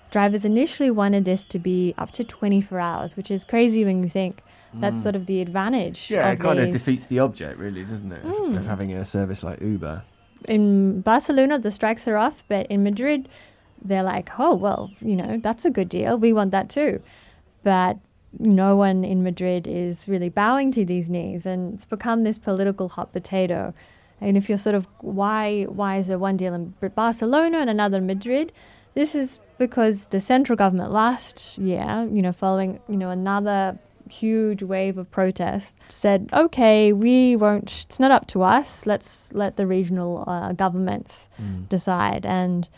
Drivers 0.10 0.46
initially 0.46 0.90
wanted 0.90 1.26
this 1.26 1.44
to 1.46 1.60
be 1.60 1.94
up 1.98 2.12
to 2.12 2.24
24 2.24 2.80
hours, 2.80 3.18
which 3.18 3.30
is 3.30 3.44
crazy 3.44 3.84
when 3.84 4.02
you 4.04 4.08
think 4.08 4.42
that's 4.76 5.00
Mm. 5.00 5.04
sort 5.04 5.16
of 5.18 5.26
the 5.26 5.42
advantage. 5.42 6.10
Yeah, 6.10 6.32
it 6.32 6.40
kind 6.40 6.60
of 6.60 6.72
defeats 6.72 7.08
the 7.08 7.20
object, 7.20 7.58
really, 7.60 7.84
doesn't 7.84 8.12
it? 8.12 8.24
of- 8.24 8.32
Mm. 8.32 8.58
Of 8.58 8.68
having 8.68 8.94
a 8.94 9.04
service 9.04 9.44
like 9.44 9.60
Uber. 9.62 10.04
in 10.48 11.02
Barcelona, 11.02 11.58
the 11.60 11.72
strikes 11.72 12.08
are 12.08 12.16
off, 12.18 12.44
but 12.48 12.66
in 12.68 12.84
Madrid, 12.84 13.28
they're 13.84 14.04
like, 14.04 14.30
oh, 14.40 14.56
well, 14.56 14.92
you 15.02 15.16
know, 15.16 15.40
that's 15.42 15.66
a 15.66 15.70
good 15.70 15.90
deal. 15.90 16.18
We 16.18 16.34
want 16.34 16.52
that 16.52 16.70
too. 16.70 17.02
But 17.64 17.98
no 18.40 18.76
one 18.76 19.04
in 19.04 19.24
Madrid 19.24 19.68
is 19.68 20.08
really 20.08 20.30
bowing 20.30 20.72
to 20.72 20.86
these 20.86 21.10
knees, 21.10 21.46
and 21.46 21.74
it's 21.74 21.86
become 21.86 22.24
this 22.24 22.38
political 22.38 22.90
hot 22.90 23.14
potato. 23.14 23.74
And 24.22 24.38
if 24.38 24.50
you're 24.50 24.58
sort 24.58 24.76
of, 24.76 24.88
why, 25.00 25.64
why 25.64 25.98
is 25.98 26.08
there 26.08 26.18
one 26.18 26.38
deal 26.38 26.54
in 26.54 26.74
Barcelona 26.96 27.60
and 27.60 27.70
another 27.70 27.98
in 27.98 28.08
Madrid? 28.08 28.52
This 28.94 29.14
is 29.14 29.40
because 29.58 30.08
the 30.08 30.20
central 30.20 30.56
government 30.56 30.92
last 30.92 31.58
year, 31.58 32.08
you 32.12 32.22
know, 32.22 32.32
following, 32.32 32.80
you 32.88 32.98
know, 32.98 33.10
another 33.10 33.78
huge 34.10 34.64
wave 34.64 34.98
of 34.98 35.10
protest, 35.12 35.78
said, 35.90 36.30
okay, 36.32 36.94
we 36.94 37.36
won't, 37.36 37.86
it's 37.88 38.00
not 38.00 38.12
up 38.12 38.28
to 38.28 38.44
us. 38.44 38.86
Let's 38.86 39.34
let 39.34 39.58
the 39.58 39.66
regional 39.68 40.24
uh, 40.28 40.54
governments 40.54 41.30
decide. 41.70 42.26
And 42.26 42.70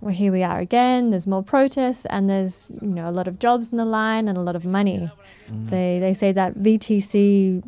well, 0.00 0.14
here 0.14 0.32
we 0.32 0.42
are 0.42 0.58
again. 0.58 1.10
There's 1.10 1.26
more 1.26 1.42
protests, 1.42 2.06
and 2.06 2.28
there's 2.28 2.70
you 2.82 2.88
know 2.88 3.08
a 3.08 3.12
lot 3.12 3.28
of 3.28 3.38
jobs 3.38 3.70
in 3.70 3.78
the 3.78 3.84
line 3.84 4.28
and 4.28 4.36
a 4.36 4.42
lot 4.42 4.56
of 4.56 4.64
money. 4.64 5.10
They 5.48 5.98
they 6.00 6.14
say 6.14 6.32
that 6.32 6.54
VTC 6.54 7.62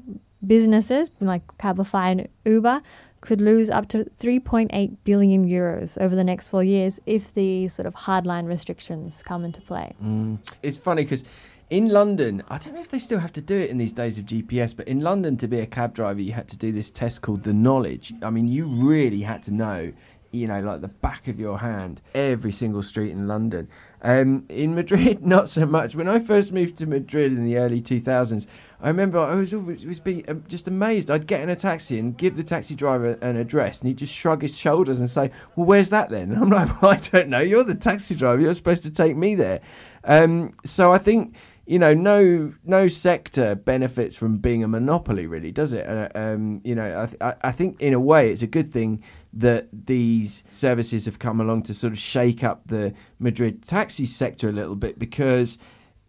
businesses 0.47 1.11
like 1.20 1.42
Cabify 1.58 2.12
and 2.12 2.28
Uber 2.44 2.82
could 3.20 3.40
lose 3.40 3.68
up 3.68 3.88
to 3.88 4.04
3.8 4.20 4.97
billion 5.04 5.47
euros 5.49 5.99
over 6.00 6.14
the 6.14 6.23
next 6.23 6.49
four 6.49 6.62
years 6.62 7.00
if 7.06 7.35
the 7.35 7.66
sort 7.68 7.87
of 7.87 7.94
hardline 7.94 8.47
restrictions 8.47 9.23
come 9.25 9.44
into 9.44 9.61
play. 9.61 9.92
Mm. 10.02 10.38
It's 10.62 10.76
funny 10.76 11.02
because 11.02 11.25
in 11.70 11.88
London, 11.88 12.42
I 12.49 12.58
don't 12.58 12.75
know 12.75 12.80
if 12.80 12.88
they 12.88 12.99
still 12.99 13.18
have 13.18 13.32
to 13.35 13.40
do 13.40 13.56
it 13.56 13.70
in 13.70 13.76
these 13.76 13.92
days 13.92 14.18
of 14.18 14.25
GPS, 14.25 14.75
but 14.75 14.88
in 14.88 15.00
London, 15.00 15.37
to 15.38 15.49
be 15.49 15.61
a 15.61 15.66
cab 15.66 15.94
driver, 15.94 16.20
you 16.20 16.32
had 16.32 16.49
to 16.49 16.56
do 16.56 16.73
this 16.73 16.90
test 16.90 17.20
called 17.20 17.42
the 17.42 17.52
knowledge. 17.52 18.14
I 18.23 18.30
mean, 18.30 18.49
you 18.49 18.66
really 18.66 19.20
had 19.20 19.42
to 19.44 19.50
know, 19.52 19.92
you 20.30 20.47
know, 20.47 20.61
like 20.61 20.80
the 20.80 20.88
back 20.88 21.26
of 21.28 21.40
your 21.40 21.58
hand, 21.58 22.02
every 22.14 22.52
single 22.52 22.82
street 22.82 23.12
in 23.12 23.26
London. 23.26 23.68
Um, 24.02 24.44
in 24.49 24.75
Madrid, 24.75 25.25
not 25.26 25.49
so 25.49 25.66
much. 25.66 25.94
When 25.94 26.08
I 26.08 26.18
first 26.18 26.52
moved 26.52 26.76
to 26.78 26.87
Madrid 26.87 27.32
in 27.32 27.44
the 27.44 27.56
early 27.56 27.80
2000s, 27.80 28.47
I 28.80 28.88
remember 28.88 29.18
I 29.18 29.35
was 29.35 29.54
always 29.54 29.85
was 29.85 30.00
um, 30.28 30.44
just 30.47 30.68
amazed. 30.68 31.11
I'd 31.11 31.26
get 31.26 31.40
in 31.40 31.49
a 31.49 31.56
taxi 31.56 31.99
and 31.99 32.16
give 32.16 32.37
the 32.37 32.44
taxi 32.44 32.75
driver 32.75 33.18
an 33.23 33.37
address, 33.37 33.80
and 33.80 33.88
he'd 33.88 33.99
just 33.99 34.14
shrug 34.14 34.42
his 34.42 34.56
shoulders 34.56 34.99
and 34.99 35.08
say, 35.08 35.30
"Well, 35.56 35.67
where's 35.67 35.91
that 35.91 36.10
then?" 36.10 36.32
And 36.32 36.38
I'm 36.43 36.50
like, 36.50 36.82
well, 36.82 36.93
"I 36.93 36.97
don't 36.97 37.28
know. 37.28 37.41
You're 37.41 37.64
the 37.64 37.75
taxi 37.75 38.14
driver. 38.14 38.41
You're 38.41 38.54
supposed 38.54 38.82
to 38.84 38.91
take 38.91 39.17
me 39.17 39.34
there." 39.34 39.60
Um, 40.04 40.54
so 40.64 40.93
I 40.93 40.99
think 40.99 41.34
you 41.69 41.78
know, 41.78 41.93
no 41.93 42.54
no 42.64 42.88
sector 42.88 43.54
benefits 43.54 44.17
from 44.17 44.38
being 44.38 44.64
a 44.64 44.69
monopoly, 44.69 45.26
really, 45.26 45.52
does 45.52 45.75
it? 45.75 45.86
Uh, 45.86 46.08
um, 46.14 46.62
you 46.64 46.75
know, 46.75 47.02
I, 47.02 47.06
th- 47.06 47.36
I 47.43 47.52
think 47.52 47.82
in 47.82 47.93
a 47.93 48.00
way 48.00 48.30
it's 48.30 48.41
a 48.41 48.47
good 48.47 48.73
thing 48.73 49.02
that 49.32 49.69
these 49.73 50.45
services 50.50 51.04
have 51.04 51.19
come 51.19 51.41
along 51.41 51.62
to 51.62 51.75
sort 51.75 51.93
of 51.93 51.99
shake 51.99 52.43
up 52.43 52.62
the 52.67 52.95
Madrid 53.19 53.62
taxi 53.62 54.06
sector 54.06 54.49
a 54.49 54.52
little 54.52 54.76
bit 54.76 54.99
because, 54.99 55.58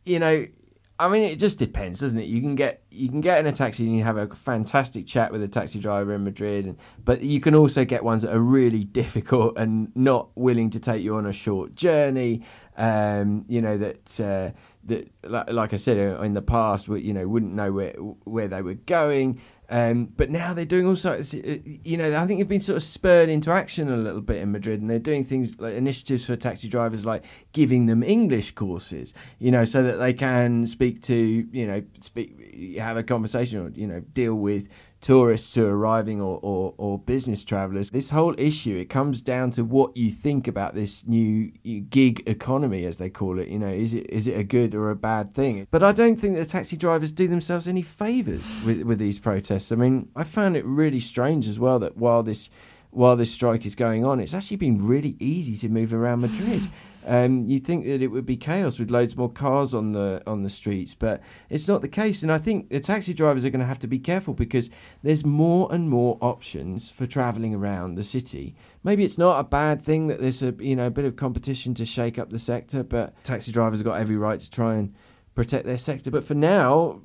you 0.06 0.20
know. 0.20 0.46
I 1.02 1.08
mean, 1.08 1.24
it 1.24 1.38
just 1.38 1.58
depends, 1.58 2.02
doesn't 2.02 2.20
it? 2.20 2.26
You 2.26 2.42
can 2.42 2.56
get 2.56 2.84
you 2.92 3.08
can 3.08 3.22
get 3.22 3.40
in 3.40 3.48
a 3.48 3.54
taxi 3.54 3.86
and 3.86 3.98
you 3.98 4.04
have 4.04 4.18
a 4.18 4.28
fantastic 4.36 5.08
chat 5.08 5.32
with 5.32 5.42
a 5.42 5.48
taxi 5.48 5.80
driver 5.80 6.14
in 6.14 6.26
Madrid, 6.26 6.66
and, 6.66 6.78
but 7.06 7.22
you 7.22 7.40
can 7.40 7.56
also 7.56 7.86
get 7.86 8.04
ones 8.04 8.24
that 8.24 8.36
are 8.36 8.42
really 8.42 8.84
difficult 9.02 9.58
and 9.58 9.96
not 9.96 10.28
willing 10.36 10.70
to 10.72 10.80
take 10.82 11.02
you 11.02 11.16
on 11.16 11.26
a 11.26 11.32
short 11.32 11.74
journey. 11.74 12.42
Um, 12.76 13.46
you 13.48 13.62
know 13.62 13.78
that 13.78 14.20
uh, 14.20 14.52
that, 14.86 15.08
like, 15.24 15.74
I 15.74 15.78
said 15.78 15.98
uh, 15.98 16.22
in 16.22 16.34
the 16.34 16.42
past, 16.42 16.88
you 16.88 17.14
know, 17.14 17.28
wouldn't 17.28 17.54
know 17.54 17.72
where 17.72 17.92
where 18.24 18.48
they 18.48 18.62
were 18.62 18.76
going. 18.76 19.42
Um, 19.72 20.06
but 20.06 20.32
now 20.32 20.54
they're 20.54 20.66
doing 20.66 20.88
all 20.88 20.96
sorts. 20.96 21.34
uh, 21.36 21.58
You 21.84 21.98
know, 21.98 22.18
I 22.18 22.26
think 22.26 22.40
they've 22.40 22.48
been 22.48 22.62
sort 22.62 22.78
of 22.78 22.84
spurred 22.84 23.30
into 23.30 23.52
action 23.52 23.92
a 23.92 23.98
little 23.98 24.22
bit 24.22 24.42
in 24.42 24.52
Madrid, 24.52 24.82
and 24.82 24.90
they're 24.90 24.98
doing 24.98 25.24
things 25.24 25.60
like 25.60 25.76
initiatives 25.76 26.26
for 26.26 26.36
taxi 26.36 26.68
drivers, 26.68 27.06
like 27.06 27.24
giving 27.52 27.86
them 27.86 28.02
English 28.02 28.52
courses. 28.52 29.14
You 29.38 29.52
know, 29.52 29.66
so 29.66 29.84
that 29.84 29.98
they 29.98 30.14
can 30.14 30.66
speak 30.66 31.02
to, 31.04 31.16
you 31.16 31.68
know, 31.68 31.84
speak, 32.00 32.39
have 32.78 32.98
a 32.98 33.04
conversation, 33.04 33.60
or 33.60 33.70
you 33.70 33.88
know, 33.88 34.00
deal 34.14 34.36
with 34.36 34.68
tourists 35.02 35.56
who 35.56 35.66
are 35.66 35.78
arriving 35.78 36.20
or, 36.20 36.40
or, 36.42 36.74
or 36.78 37.00
business 37.00 37.44
travelers. 37.44 37.90
This 37.90 38.10
whole 38.10 38.36
issue, 38.38 38.76
it 38.76 38.90
comes 38.90 39.22
down 39.22 39.52
to 39.52 39.64
what 39.64 39.96
you 39.96 40.10
think 40.10 40.48
about 40.48 40.76
this 40.76 41.08
new 41.08 41.52
gig 41.90 42.24
economy, 42.28 42.86
as 42.86 42.98
they 42.98 43.10
call 43.10 43.40
it. 43.40 43.48
You 43.48 43.60
know, 43.60 43.70
is 43.70 43.94
it 43.94 44.10
is 44.10 44.28
it 44.28 44.38
a 44.38 44.44
good 44.44 44.76
or 44.76 44.90
a 44.90 44.96
bad 44.96 45.34
thing? 45.34 45.68
But 45.72 45.84
I 45.84 45.92
don't 45.92 46.20
think 46.20 46.36
the 46.36 46.46
taxi 46.46 46.78
drivers 46.78 47.12
do 47.12 47.28
themselves 47.28 47.68
any 47.68 47.82
favours 47.82 48.50
with, 48.66 48.82
with 48.84 49.00
these 49.00 49.20
protests. 49.20 49.72
I 49.72 49.76
mean, 49.76 50.10
I 50.16 50.24
found 50.24 50.56
it 50.56 50.66
really 50.66 51.00
strange 51.00 51.48
as 51.48 51.60
well 51.60 51.80
that 51.80 51.98
while 51.98 52.24
this 52.24 52.50
while 52.92 53.16
this 53.16 53.32
strike 53.32 53.66
is 53.66 53.76
going 53.76 54.04
on, 54.04 54.20
it's 54.20 54.34
actually 54.34 54.58
been 54.58 54.86
really 54.86 55.16
easy 55.20 55.56
to 55.58 55.70
move 55.70 55.94
around 55.94 56.22
Madrid. 56.22 56.64
Um, 57.06 57.48
you'd 57.48 57.66
think 57.66 57.86
that 57.86 58.02
it 58.02 58.08
would 58.08 58.26
be 58.26 58.38
chaos 58.38 58.78
with 58.78 58.92
loads 58.92 59.16
more 59.16 59.32
cars 59.32 59.74
on 59.74 59.94
the 59.94 60.22
on 60.28 60.44
the 60.44 60.50
streets, 60.50 60.94
but 60.94 61.22
it's 61.50 61.68
not 61.68 61.82
the 61.82 61.88
case. 61.88 62.24
And 62.24 62.32
I 62.32 62.38
think 62.38 62.70
the 62.70 62.80
taxi 62.80 63.14
drivers 63.14 63.46
are 63.46 63.50
going 63.50 63.62
to 63.62 63.66
have 63.66 63.80
to 63.80 63.88
be 63.88 64.00
careful 64.00 64.34
because 64.34 64.70
there's 65.02 65.26
more 65.26 65.72
and 65.72 65.90
more 65.90 66.18
options 66.22 66.90
for 66.90 67.08
travelling 67.08 67.56
around 67.56 67.96
the 67.96 68.04
city. 68.04 68.56
Maybe 68.84 69.06
it's 69.06 69.18
not 69.18 69.40
a 69.40 69.44
bad 69.44 69.82
thing 69.82 70.08
that 70.08 70.20
there's 70.20 70.42
a 70.42 70.54
you 70.60 70.76
know 70.76 70.88
a 70.88 70.92
bit 70.92 71.06
of 71.06 71.16
competition 71.16 71.74
to 71.76 71.86
shake 71.86 72.20
up 72.20 72.30
the 72.30 72.40
sector, 72.40 72.84
but 72.84 73.14
taxi 73.24 73.52
drivers 73.52 73.80
have 73.80 73.86
got 73.86 74.00
every 74.00 74.18
right 74.18 74.40
to 74.40 74.50
try 74.50 74.76
and 74.76 74.94
protect 75.36 75.66
their 75.66 75.78
sector. 75.78 76.12
But 76.12 76.26
for 76.26 76.34
now, 76.34 77.02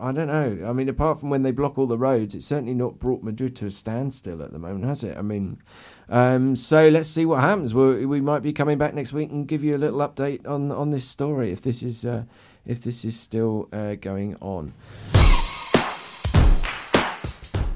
I 0.00 0.12
don't 0.12 0.26
know. 0.26 0.66
I 0.68 0.72
mean, 0.72 0.88
apart 0.88 1.20
from 1.20 1.30
when 1.30 1.42
they 1.42 1.50
block 1.50 1.78
all 1.78 1.86
the 1.86 1.98
roads, 1.98 2.34
it's 2.34 2.46
certainly 2.46 2.74
not 2.74 2.98
brought 2.98 3.22
Madrid 3.22 3.56
to 3.56 3.66
a 3.66 3.70
standstill 3.70 4.42
at 4.42 4.52
the 4.52 4.58
moment, 4.58 4.84
has 4.84 5.04
it? 5.04 5.16
I 5.16 5.22
mean, 5.22 5.62
um, 6.08 6.56
so 6.56 6.88
let's 6.88 7.08
see 7.08 7.26
what 7.26 7.40
happens. 7.40 7.74
we 7.74 8.06
we 8.06 8.20
might 8.20 8.42
be 8.42 8.52
coming 8.52 8.78
back 8.78 8.94
next 8.94 9.12
week 9.12 9.30
and 9.30 9.48
give 9.48 9.64
you 9.64 9.76
a 9.76 9.78
little 9.78 10.00
update 10.00 10.46
on 10.46 10.70
on 10.70 10.90
this 10.90 11.06
story 11.06 11.52
if 11.52 11.60
this 11.62 11.82
is 11.82 12.04
uh, 12.04 12.24
if 12.66 12.82
this 12.82 13.04
is 13.04 13.18
still 13.18 13.68
uh, 13.72 13.94
going 13.94 14.36
on. 14.40 14.72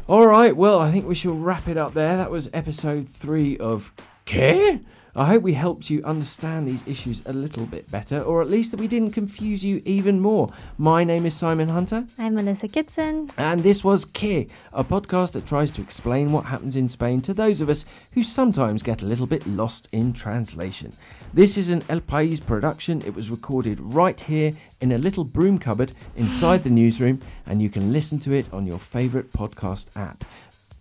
All 0.09 0.27
right, 0.27 0.57
well, 0.57 0.79
I 0.79 0.91
think 0.91 1.07
we 1.07 1.15
shall 1.15 1.35
wrap 1.35 1.69
it 1.69 1.77
up 1.77 1.93
there. 1.93 2.17
That 2.17 2.31
was 2.31 2.49
episode 2.55 3.07
three 3.07 3.59
of 3.59 3.93
Qué. 4.25 4.83
I 5.19 5.25
hope 5.25 5.43
we 5.43 5.53
helped 5.53 5.91
you 5.91 6.01
understand 6.05 6.69
these 6.69 6.87
issues 6.87 7.25
a 7.27 7.33
little 7.33 7.67
bit 7.67 7.91
better, 7.91 8.21
or 8.21 8.41
at 8.41 8.49
least 8.49 8.71
that 8.71 8.79
we 8.79 8.87
didn't 8.87 9.11
confuse 9.11 9.65
you 9.65 9.83
even 9.85 10.21
more. 10.21 10.49
My 10.79 11.03
name 11.03 11.27
is 11.27 11.35
Simon 11.35 11.69
Hunter. 11.69 12.07
I'm 12.19 12.37
Melissa 12.37 12.69
Kitson. 12.69 13.29
And 13.37 13.65
this 13.65 13.83
was 13.83 14.05
Qué, 14.05 14.49
a 14.73 14.85
podcast 14.85 15.33
that 15.33 15.45
tries 15.45 15.73
to 15.73 15.83
explain 15.83 16.31
what 16.31 16.45
happens 16.45 16.77
in 16.77 16.89
Spain 16.89 17.21
to 17.23 17.35
those 17.35 17.61
of 17.61 17.69
us 17.69 17.85
who 18.13 18.23
sometimes 18.23 18.81
get 18.81 19.03
a 19.03 19.07
little 19.07 19.27
bit 19.27 19.45
lost 19.45 19.89
in 19.91 20.13
translation. 20.13 20.93
This 21.35 21.57
is 21.57 21.69
an 21.69 21.83
El 21.89 22.01
País 22.01 22.41
production. 22.41 23.03
It 23.03 23.17
was 23.17 23.29
recorded 23.29 23.81
right 23.81 24.21
here 24.21 24.53
in 24.81 24.93
a 24.93 24.99
little 24.99 25.25
broom 25.25 25.59
cupboard 25.59 25.91
inside 26.15 26.63
the 26.63 26.71
newsroom, 26.71 27.21
and 27.45 27.61
you 27.61 27.71
can 27.71 27.93
listen 27.93 28.21
to 28.21 28.33
it 28.33 28.53
on 28.53 28.69
your 28.69 28.79
favourite 28.79 29.33
podcast 29.33 29.87
app. 29.97 30.25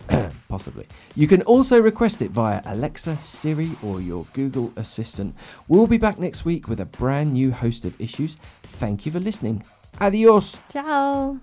Possibly. 0.49 0.87
You 1.15 1.27
can 1.27 1.41
also 1.43 1.81
request 1.81 2.21
it 2.21 2.31
via 2.31 2.61
Alexa, 2.65 3.17
Siri, 3.23 3.71
or 3.83 4.01
your 4.01 4.25
Google 4.33 4.71
Assistant. 4.75 5.35
We'll 5.67 5.87
be 5.87 5.97
back 5.97 6.19
next 6.19 6.45
week 6.45 6.67
with 6.67 6.79
a 6.79 6.85
brand 6.85 7.33
new 7.33 7.51
host 7.51 7.85
of 7.85 7.99
issues. 7.99 8.37
Thank 8.63 9.05
you 9.05 9.11
for 9.11 9.19
listening. 9.19 9.63
Adios. 9.99 10.59
Ciao. 10.71 11.39